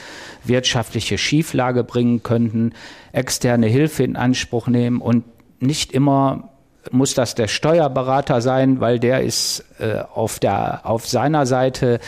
wirtschaftliche 0.45 1.19
Schieflage 1.19 1.85
bringen 1.85 2.23
könnten, 2.23 2.73
externe 3.13 3.67
Hilfe 3.67 4.03
in 4.03 4.17
Anspruch 4.17 4.67
nehmen 4.67 5.01
und 5.01 5.25
nicht 5.61 5.93
immer 5.93 6.52
muss 6.90 7.14
das 7.14 7.35
der 7.35 7.49
Steuerberater 7.49 8.40
sein, 8.40 8.81
weil 8.81 8.99
der 8.99 9.23
ist 9.23 9.64
äh, 9.79 10.01
auf, 10.14 10.38
der, 10.38 10.81
auf 10.85 11.07
seiner 11.07 11.47
Seite 11.47 12.01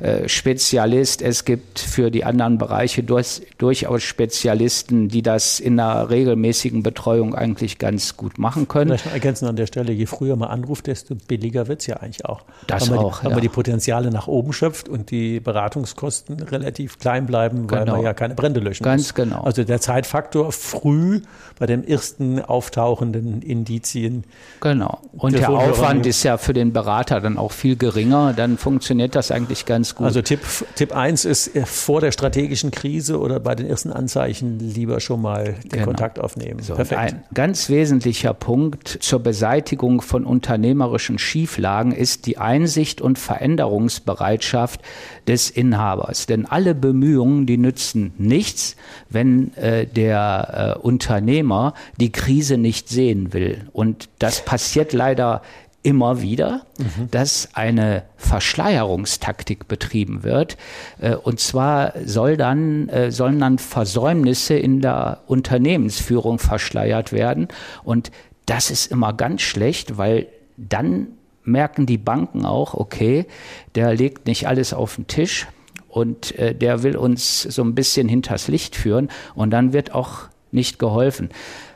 äh, 0.00 0.28
Spezialist. 0.28 1.22
Es 1.22 1.44
gibt 1.44 1.78
für 1.78 2.10
die 2.10 2.24
anderen 2.24 2.58
Bereiche 2.58 3.02
durch, 3.02 3.42
durchaus 3.56 4.02
Spezialisten, 4.02 5.08
die 5.08 5.22
das 5.22 5.60
in 5.60 5.80
einer 5.80 6.10
regelmäßigen 6.10 6.82
Betreuung 6.82 7.34
eigentlich 7.34 7.78
ganz 7.78 8.16
gut 8.16 8.38
machen 8.38 8.68
können. 8.68 8.98
Vielleicht 8.98 9.14
ergänzen 9.14 9.46
an 9.46 9.56
der 9.56 9.66
Stelle, 9.66 9.92
je 9.92 10.06
früher 10.06 10.36
man 10.36 10.50
anruft, 10.50 10.86
desto 10.88 11.14
billiger 11.14 11.66
wird 11.68 11.80
es 11.80 11.86
ja 11.86 11.96
eigentlich 11.96 12.26
auch. 12.26 12.42
Das 12.66 12.90
weil 12.90 12.98
auch. 12.98 13.20
Die, 13.20 13.26
weil 13.26 13.32
man 13.32 13.40
die 13.40 13.48
Potenziale 13.48 14.10
nach 14.10 14.26
oben 14.26 14.52
schöpft 14.52 14.88
und 14.88 15.10
die 15.10 15.40
Beratungskosten 15.40 16.40
relativ 16.40 16.98
klein 16.98 17.26
bleiben, 17.26 17.70
weil 17.70 17.80
genau. 17.80 17.96
man 17.96 18.02
ja 18.04 18.14
keine 18.14 18.34
Brände 18.34 18.60
löschen 18.60 18.84
Ganz 18.84 19.02
muss. 19.02 19.14
genau. 19.14 19.42
Also 19.42 19.64
der 19.64 19.80
Zeitfaktor 19.80 20.52
früh 20.52 21.22
bei 21.58 21.66
den 21.66 21.86
ersten 21.86 22.40
auftauchenden 22.40 23.42
Indizien 23.42 24.17
Genau. 24.60 24.98
Und 25.12 25.38
der 25.38 25.50
Aufwand 25.50 26.06
ist 26.06 26.22
ja 26.22 26.36
für 26.36 26.52
den 26.52 26.72
Berater 26.72 27.20
dann 27.20 27.38
auch 27.38 27.52
viel 27.52 27.76
geringer. 27.76 28.32
Dann 28.32 28.58
funktioniert 28.58 29.14
das 29.14 29.30
eigentlich 29.30 29.66
ganz 29.66 29.94
gut. 29.94 30.06
Also 30.06 30.22
Tipp, 30.22 30.40
Tipp 30.74 30.94
1 30.94 31.24
ist 31.24 31.54
äh, 31.54 31.64
vor 31.64 32.00
der 32.00 32.12
strategischen 32.12 32.70
Krise 32.70 33.20
oder 33.20 33.40
bei 33.40 33.54
den 33.54 33.66
ersten 33.66 33.92
Anzeichen 33.92 34.58
lieber 34.58 35.00
schon 35.00 35.22
mal 35.22 35.54
den 35.64 35.70
genau. 35.70 35.84
Kontakt 35.86 36.18
aufnehmen. 36.18 36.60
So, 36.62 36.74
Perfekt. 36.74 37.00
Ein 37.00 37.22
ganz 37.34 37.68
wesentlicher 37.68 38.34
Punkt 38.34 38.98
zur 39.00 39.20
Beseitigung 39.20 40.00
von 40.00 40.24
unternehmerischen 40.24 41.18
Schieflagen 41.18 41.92
ist 41.92 42.26
die 42.26 42.38
Einsicht 42.38 43.00
und 43.00 43.18
Veränderungsbereitschaft 43.18 44.80
des 45.26 45.50
Inhabers. 45.50 46.26
Denn 46.26 46.46
alle 46.46 46.74
Bemühungen, 46.74 47.46
die 47.46 47.58
nützen 47.58 48.12
nichts, 48.18 48.76
wenn 49.08 49.54
äh, 49.56 49.86
der 49.86 50.76
äh, 50.76 50.78
Unternehmer 50.78 51.74
die 51.98 52.10
Krise 52.10 52.56
nicht 52.56 52.88
sehen 52.88 53.32
will. 53.32 53.68
Und 53.72 54.07
das 54.18 54.44
passiert 54.44 54.92
leider 54.92 55.42
immer 55.82 56.20
wieder, 56.20 56.66
mhm. 56.78 57.10
dass 57.10 57.50
eine 57.54 58.02
Verschleierungstaktik 58.16 59.68
betrieben 59.68 60.22
wird. 60.24 60.56
Äh, 61.00 61.14
und 61.14 61.40
zwar 61.40 61.94
soll 62.04 62.36
dann, 62.36 62.88
äh, 62.88 63.10
sollen 63.10 63.38
dann 63.38 63.58
Versäumnisse 63.58 64.54
in 64.54 64.80
der 64.80 65.22
Unternehmensführung 65.26 66.38
verschleiert 66.38 67.12
werden. 67.12 67.48
Und 67.84 68.10
das 68.46 68.70
ist 68.70 68.90
immer 68.90 69.12
ganz 69.12 69.42
schlecht, 69.42 69.98
weil 69.98 70.26
dann 70.56 71.08
merken 71.44 71.86
die 71.86 71.98
Banken 71.98 72.44
auch, 72.44 72.74
okay, 72.74 73.26
der 73.74 73.94
legt 73.94 74.26
nicht 74.26 74.48
alles 74.48 74.74
auf 74.74 74.96
den 74.96 75.06
Tisch 75.06 75.46
und 75.88 76.36
äh, 76.38 76.54
der 76.54 76.82
will 76.82 76.96
uns 76.96 77.42
so 77.42 77.62
ein 77.62 77.74
bisschen 77.74 78.08
hinters 78.08 78.48
Licht 78.48 78.76
führen 78.76 79.08
und 79.34 79.50
dann 79.50 79.72
wird 79.72 79.94
auch 79.94 80.28
nicht 80.50 80.78
geholfen. 80.78 81.30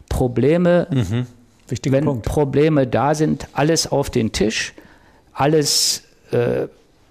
Probleme, 0.09 0.89
mhm. 0.91 1.27
Wenn 1.89 2.05
Punkt. 2.05 2.27
Probleme 2.27 2.87
da 2.87 3.15
sind, 3.15 3.49
alles 3.53 3.91
auf 3.91 4.11
den 4.11 4.33
Tisch, 4.33 4.75
alles 5.33 6.05
äh, 6.31 6.69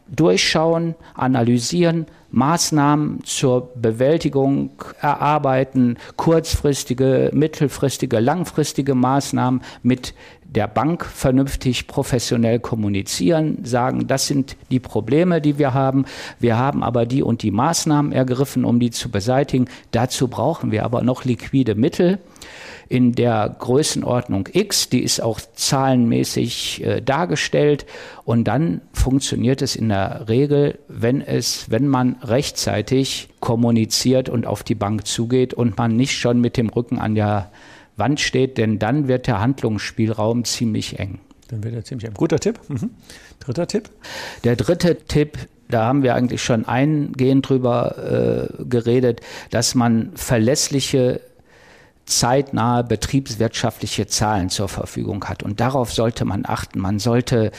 durchschauen, 0.07 0.95
analysieren, 1.15 2.05
Maßnahmen 2.31 3.23
zur 3.25 3.71
Bewältigung 3.75 4.71
erarbeiten, 5.01 5.97
kurzfristige, 6.15 7.29
mittelfristige, 7.33 8.19
langfristige 8.19 8.95
Maßnahmen 8.95 9.61
mit 9.83 10.13
der 10.43 10.67
Bank 10.67 11.05
vernünftig 11.05 11.87
professionell 11.87 12.59
kommunizieren, 12.59 13.63
sagen, 13.63 14.07
das 14.07 14.27
sind 14.27 14.57
die 14.69 14.79
Probleme, 14.79 15.41
die 15.41 15.57
wir 15.57 15.73
haben. 15.73 16.05
Wir 16.39 16.57
haben 16.57 16.83
aber 16.83 17.05
die 17.05 17.23
und 17.23 17.41
die 17.41 17.51
Maßnahmen 17.51 18.11
ergriffen, 18.11 18.65
um 18.65 18.79
die 18.79 18.91
zu 18.91 19.09
beseitigen. 19.09 19.65
Dazu 19.91 20.27
brauchen 20.27 20.71
wir 20.71 20.83
aber 20.83 21.03
noch 21.03 21.23
liquide 21.23 21.75
Mittel 21.75 22.19
in 22.89 23.13
der 23.13 23.55
Größenordnung 23.57 24.49
X, 24.51 24.89
die 24.89 25.01
ist 25.01 25.21
auch 25.21 25.39
zahlenmäßig 25.39 26.83
äh, 26.83 27.01
dargestellt 27.01 27.85
und 28.25 28.45
dann 28.45 28.81
funktioniert 28.93 29.61
es 29.61 29.75
in 29.75 29.89
der 29.89 30.27
Regel, 30.27 30.79
wenn 30.87 31.21
es, 31.21 31.71
wenn 31.71 31.87
man 31.87 32.17
rechtzeitig 32.21 33.29
kommuniziert 33.39 34.29
und 34.29 34.45
auf 34.45 34.63
die 34.63 34.75
Bank 34.75 35.07
zugeht 35.07 35.53
und 35.53 35.77
man 35.77 35.95
nicht 35.95 36.17
schon 36.17 36.41
mit 36.41 36.57
dem 36.57 36.69
Rücken 36.69 36.99
an 36.99 37.15
der 37.15 37.51
Wand 37.95 38.19
steht, 38.19 38.57
denn 38.57 38.79
dann 38.79 39.07
wird 39.07 39.27
der 39.27 39.39
Handlungsspielraum 39.39 40.43
ziemlich 40.43 40.99
eng. 40.99 41.19
Dann 41.47 41.63
wird 41.63 41.75
er 41.75 41.83
ziemlich 41.83 42.07
eng. 42.07 42.15
Guter 42.15 42.39
Tipp. 42.39 42.59
Mhm. 42.67 42.91
Dritter 43.39 43.67
Tipp? 43.67 43.89
Der 44.43 44.55
dritte 44.55 44.97
Tipp 44.97 45.37
da 45.71 45.85
haben 45.85 46.03
wir 46.03 46.15
eigentlich 46.15 46.43
schon 46.43 46.65
eingehend 46.65 47.47
drüber 47.47 48.49
äh, 48.59 48.63
geredet, 48.65 49.21
dass 49.49 49.73
man 49.73 50.11
verlässliche 50.15 51.21
zeitnahe 52.05 52.83
betriebswirtschaftliche 52.83 54.07
Zahlen 54.07 54.49
zur 54.49 54.67
Verfügung 54.67 55.25
hat. 55.25 55.43
Und 55.43 55.59
darauf 55.59 55.93
sollte 55.93 56.25
man 56.25 56.43
achten. 56.45 56.79
Man 56.79 56.99
sollte 56.99 57.51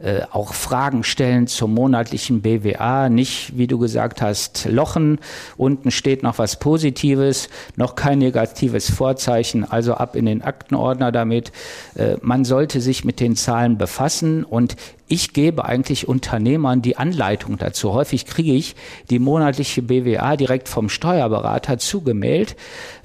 äh, 0.00 0.22
auch 0.30 0.54
Fragen 0.54 1.04
stellen 1.04 1.46
zum 1.46 1.74
monatlichen 1.74 2.40
BWA. 2.40 3.08
Nicht, 3.08 3.58
wie 3.58 3.66
du 3.66 3.78
gesagt 3.78 4.22
hast, 4.22 4.66
lochen. 4.70 5.18
Unten 5.56 5.90
steht 5.90 6.22
noch 6.22 6.38
was 6.38 6.58
Positives, 6.58 7.48
noch 7.76 7.94
kein 7.94 8.18
negatives 8.18 8.90
Vorzeichen. 8.90 9.70
Also 9.70 9.94
ab 9.94 10.16
in 10.16 10.26
den 10.26 10.42
Aktenordner 10.42 11.12
damit. 11.12 11.52
Äh, 11.94 12.16
man 12.22 12.44
sollte 12.44 12.80
sich 12.80 13.04
mit 13.04 13.20
den 13.20 13.36
Zahlen 13.36 13.78
befassen 13.78 14.44
und 14.44 14.76
ich 15.08 15.32
gebe 15.32 15.64
eigentlich 15.64 16.06
Unternehmern 16.06 16.82
die 16.82 16.96
Anleitung 16.96 17.56
dazu. 17.56 17.92
Häufig 17.92 18.26
kriege 18.26 18.52
ich 18.52 18.76
die 19.10 19.18
monatliche 19.18 19.82
BWA 19.82 20.36
direkt 20.36 20.68
vom 20.68 20.88
Steuerberater 20.88 21.78
zugemailt, 21.78 22.56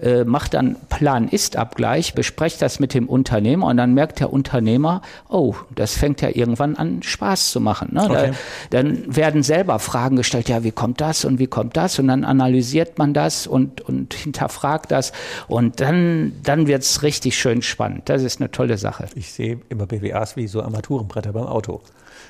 äh, 0.01 0.25
mache 0.25 0.49
dann 0.49 0.75
Plan-Ist-Abgleich, 0.89 2.13
besprecht 2.13 2.61
das 2.61 2.79
mit 2.79 2.93
dem 2.93 3.07
Unternehmer 3.07 3.67
und 3.67 3.77
dann 3.77 3.93
merkt 3.93 4.19
der 4.19 4.33
Unternehmer, 4.33 5.01
oh, 5.29 5.55
das 5.73 5.95
fängt 5.97 6.21
ja 6.21 6.29
irgendwann 6.29 6.75
an 6.75 7.01
Spaß 7.03 7.51
zu 7.51 7.61
machen. 7.61 7.89
Ne? 7.93 8.03
Okay. 8.03 8.31
Da, 8.69 8.83
dann 8.83 9.15
werden 9.15 9.41
selber 9.43 9.79
Fragen 9.79 10.17
gestellt, 10.17 10.49
ja, 10.49 10.63
wie 10.63 10.71
kommt 10.71 10.99
das 10.99 11.23
und 11.23 11.39
wie 11.39 11.47
kommt 11.47 11.77
das? 11.77 11.99
Und 11.99 12.09
dann 12.09 12.25
analysiert 12.25 12.97
man 12.97 13.13
das 13.13 13.47
und, 13.47 13.81
und 13.81 14.13
hinterfragt 14.13 14.91
das 14.91 15.13
und 15.47 15.79
dann, 15.79 16.33
dann 16.43 16.67
wird 16.67 16.83
es 16.83 17.01
richtig 17.01 17.37
schön 17.37 17.61
spannend. 17.61 18.09
Das 18.09 18.23
ist 18.23 18.41
eine 18.41 18.51
tolle 18.51 18.77
Sache. 18.77 19.05
Ich 19.15 19.31
sehe 19.31 19.59
immer 19.69 19.85
BWAs 19.85 20.35
wie 20.35 20.47
so 20.47 20.61
Armaturenbretter 20.61 21.31
beim 21.31 21.45
Auto. 21.45 21.81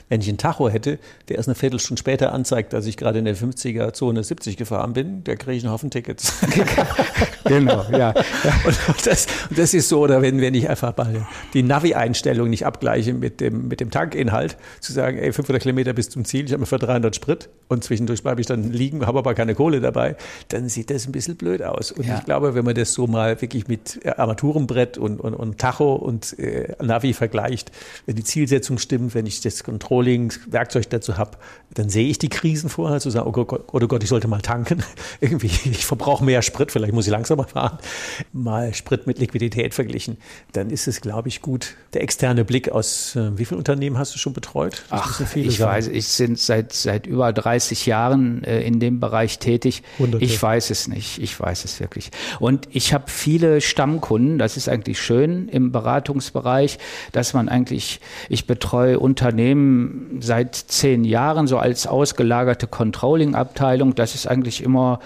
Wenn 0.10 0.22
ich 0.22 0.28
einen 0.28 0.38
Tacho 0.38 0.70
hätte, 0.70 1.00
der 1.30 1.38
erst 1.38 1.48
eine 1.48 1.56
Viertelstunde 1.56 2.00
später 2.00 2.34
anzeigt, 2.34 2.74
dass 2.74 2.86
ich 2.86 2.98
gerade 2.98 3.20
in 3.20 3.26
der 3.26 3.36
50er-Zone 3.36 4.24
70 4.24 4.58
gefahren 4.58 4.94
bin, 4.94 5.24
da 5.24 5.36
kriege 5.36 5.58
ich 5.58 5.64
einen 5.64 5.72
Haufen 5.72 5.90
Tickets. 5.90 6.34
genau, 7.46 7.86
ja. 7.92 8.10
Und 8.66 9.08
das, 9.08 9.28
das 9.50 9.74
ist 9.74 9.90
so, 9.90 10.02
oder 10.02 10.22
wenn, 10.22 10.42
wenn 10.42 10.54
ich 10.54 10.70
einfach 10.70 10.96
mal 10.98 11.26
die 11.54 11.64
Navi-Einstellung 11.64 12.50
nicht 12.50 12.66
abgleiche 12.66 13.14
mit 13.14 13.40
dem, 13.40 13.70
mit 13.70 13.80
dem 13.80 13.92
Tankinhalt, 13.92 14.58
zu 14.82 14.92
sagen, 14.94 15.18
ey, 15.18 15.32
500 15.32 15.62
Kilometer 15.62 15.94
bis 15.94 16.10
zum 16.10 16.26
Ziel, 16.26 16.46
ich 16.46 16.52
habe 16.52 16.62
mir 16.62 16.68
für 16.68 16.80
300 16.80 17.16
Sprit 17.16 17.50
und 17.70 17.84
zwischendurch 17.84 18.24
bleibe 18.24 18.42
ich 18.42 18.48
dann 18.48 18.72
liegen, 18.72 19.06
habe 19.06 19.20
aber 19.20 19.34
keine 19.34 19.56
Kohle 19.56 19.80
dabei, 19.80 20.16
dann 20.50 20.70
sieht 20.70 20.90
das 20.90 21.08
ein 21.08 21.12
bisschen 21.12 21.38
blöd 21.38 21.64
aus. 21.64 21.92
Und 21.92 22.06
ja. 22.06 22.18
ich 22.18 22.26
glaube, 22.26 22.56
wenn 22.56 22.66
man 22.66 22.76
das 22.76 22.94
so 22.94 23.08
mal 23.08 23.42
wirklich 23.42 23.68
mit 23.68 24.00
Armaturenbrett 24.06 24.98
und, 24.98 25.20
und, 25.20 25.34
und 25.34 25.58
Tacho 25.58 25.96
und 25.96 26.38
äh, 26.40 26.76
Navi 26.82 27.14
vergleicht, 27.14 27.72
wenn 28.06 28.16
die 28.16 28.24
Zielsetzung 28.24 28.78
stimmt, 28.78 29.16
wenn 29.16 29.26
ich 29.26 29.42
das 29.42 29.53
Kontrolle 29.62 30.04
Controlling-Werkzeug 30.04 30.90
dazu 30.90 31.18
habe, 31.18 31.38
dann 31.74 31.90
sehe 31.90 32.08
ich 32.08 32.20
die 32.20 32.30
Krisen 32.30 32.70
vorher, 32.70 33.00
zu 33.00 33.10
sagen, 33.10 33.28
oh 33.28 33.32
Gott, 33.32 33.64
oh 33.72 33.80
Gott, 33.80 34.04
ich 34.04 34.10
sollte 34.10 34.28
mal 34.28 34.42
tanken. 34.42 34.84
Irgendwie, 35.22 35.48
ich 35.48 35.86
verbrauche 35.86 36.24
mehr 36.24 36.42
Sprit, 36.42 36.72
vielleicht 36.72 36.94
muss 36.94 37.06
ich 37.06 37.12
langsamer 37.12 37.46
fahren. 37.46 37.80
Mal 38.32 38.74
Sprit 38.74 39.08
mit 39.08 39.18
Liquidität 39.20 39.74
verglichen. 39.74 40.18
Dann 40.52 40.70
ist 40.70 40.88
es, 40.88 41.02
glaube 41.02 41.30
ich, 41.30 41.42
gut. 41.42 41.76
Der 41.94 42.02
externe 42.02 42.46
Blick 42.46 42.70
aus, 42.70 43.16
äh, 43.16 43.38
wie 43.38 43.46
viele 43.46 43.58
Unternehmen 43.58 43.98
hast 43.98 44.14
du 44.14 44.20
schon 44.20 44.34
betreut? 44.34 44.84
Das 44.90 45.02
Ach, 45.02 45.36
ich 45.36 45.58
sein. 45.58 45.68
weiß, 45.68 45.88
ich 45.88 46.18
bin 46.18 46.36
seit, 46.36 46.74
seit 46.74 47.08
über 47.08 47.34
30 47.34 47.86
Jahren 47.86 48.44
äh, 48.44 48.62
in 48.62 48.80
dem 48.80 49.00
Bereich 49.00 49.40
tätig. 49.40 49.84
Hunderte. 49.98 50.24
Ich 50.24 50.42
weiß 50.42 50.70
es 50.70 50.88
nicht. 50.88 51.20
Ich 51.22 51.40
weiß 51.40 51.66
es 51.66 51.80
wirklich. 51.80 52.12
Und 52.40 52.68
ich 52.72 52.94
habe 52.94 53.06
viele 53.08 53.62
Stammkunden. 53.62 54.38
Das 54.38 54.58
ist 54.58 54.70
eigentlich 54.70 55.02
schön 55.02 55.50
im 55.50 55.72
Beratungsbereich, 55.72 56.78
dass 57.12 57.34
man 57.34 57.50
eigentlich, 57.50 58.00
ich 58.30 58.46
betreue 58.46 59.00
Unternehmen, 59.00 59.43
seit 60.20 60.56
zehn 60.56 61.04
Jahren 61.04 61.48
so 61.48 61.58
als 61.58 61.88
ausgelagerte 61.88 62.68
Controlling-Abteilung. 62.68 63.96
Das 63.96 64.16
ist 64.16 64.28
eigentlich 64.28 64.64
immer 64.64 65.00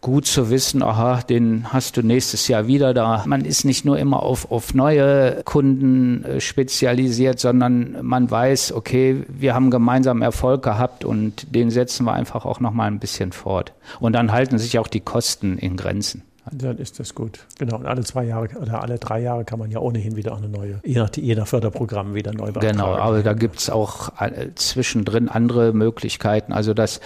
gut 0.00 0.26
zu 0.26 0.50
wissen, 0.50 0.82
aha, 0.82 1.20
den 1.22 1.72
hast 1.72 1.96
du 1.96 2.02
nächstes 2.02 2.48
Jahr 2.48 2.66
wieder 2.66 2.94
da. 2.94 3.22
Man 3.26 3.44
ist 3.44 3.64
nicht 3.64 3.84
nur 3.84 3.98
immer 3.98 4.22
auf, 4.22 4.50
auf 4.50 4.74
neue 4.74 5.42
Kunden 5.44 6.24
äh, 6.24 6.40
spezialisiert, 6.40 7.38
sondern 7.38 7.98
man 8.02 8.30
weiß, 8.30 8.72
okay, 8.72 9.24
wir 9.28 9.54
haben 9.54 9.70
gemeinsam 9.70 10.22
Erfolg 10.22 10.62
gehabt 10.62 11.04
und 11.04 11.54
den 11.54 11.70
setzen 11.70 12.04
wir 12.04 12.14
einfach 12.14 12.46
auch 12.46 12.60
noch 12.60 12.72
mal 12.72 12.86
ein 12.86 12.98
bisschen 12.98 13.32
fort. 13.32 13.74
Und 13.98 14.14
dann 14.14 14.32
halten 14.32 14.58
sich 14.58 14.78
auch 14.78 14.88
die 14.88 15.00
Kosten 15.00 15.58
in 15.58 15.76
Grenzen. 15.76 16.22
Dann 16.52 16.78
ist 16.78 16.98
das 16.98 17.14
gut. 17.14 17.46
Genau. 17.58 17.76
Und 17.76 17.86
alle 17.86 18.02
zwei 18.04 18.24
Jahre 18.24 18.48
oder 18.60 18.82
alle 18.82 18.98
drei 18.98 19.20
Jahre 19.20 19.44
kann 19.44 19.58
man 19.58 19.70
ja 19.70 19.78
ohnehin 19.78 20.16
wieder 20.16 20.36
eine 20.36 20.48
neue, 20.48 20.80
je 20.84 20.98
nach, 20.98 21.10
je 21.14 21.34
nach 21.34 21.46
Förderprogramm 21.46 22.14
wieder 22.14 22.32
neu 22.32 22.52
beantragen. 22.52 22.76
Genau, 22.76 22.96
aber 22.96 23.22
da 23.22 23.32
gibt 23.34 23.58
es 23.58 23.70
auch 23.70 24.20
äh, 24.20 24.48
zwischendrin 24.54 25.28
andere 25.28 25.72
Möglichkeiten. 25.72 26.52
Also 26.52 26.74
das 26.74 27.00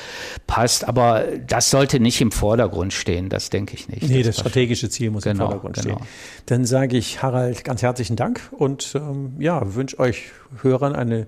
passt, 0.46 0.88
aber 0.88 1.24
das 1.46 1.70
sollte 1.70 2.00
nicht 2.00 2.20
im 2.20 2.32
Vordergrund 2.32 2.92
stehen, 2.92 3.28
das 3.28 3.50
denke 3.50 3.74
ich 3.74 3.88
nicht. 3.88 4.08
Nee, 4.08 4.22
das, 4.22 4.36
das 4.36 4.40
strategische 4.40 4.88
Ziel 4.88 5.10
muss 5.10 5.24
genau, 5.24 5.32
im 5.32 5.50
Vordergrund 5.50 5.76
genau. 5.76 5.96
stehen. 5.96 6.08
Dann 6.46 6.64
sage 6.64 6.96
ich 6.96 7.22
Harald 7.22 7.64
ganz 7.64 7.82
herzlichen 7.82 8.16
Dank 8.16 8.40
und 8.52 8.94
ähm, 8.94 9.34
ja, 9.38 9.74
wünsche 9.74 9.98
euch 9.98 10.32
Hörern 10.62 10.94
eine 10.94 11.26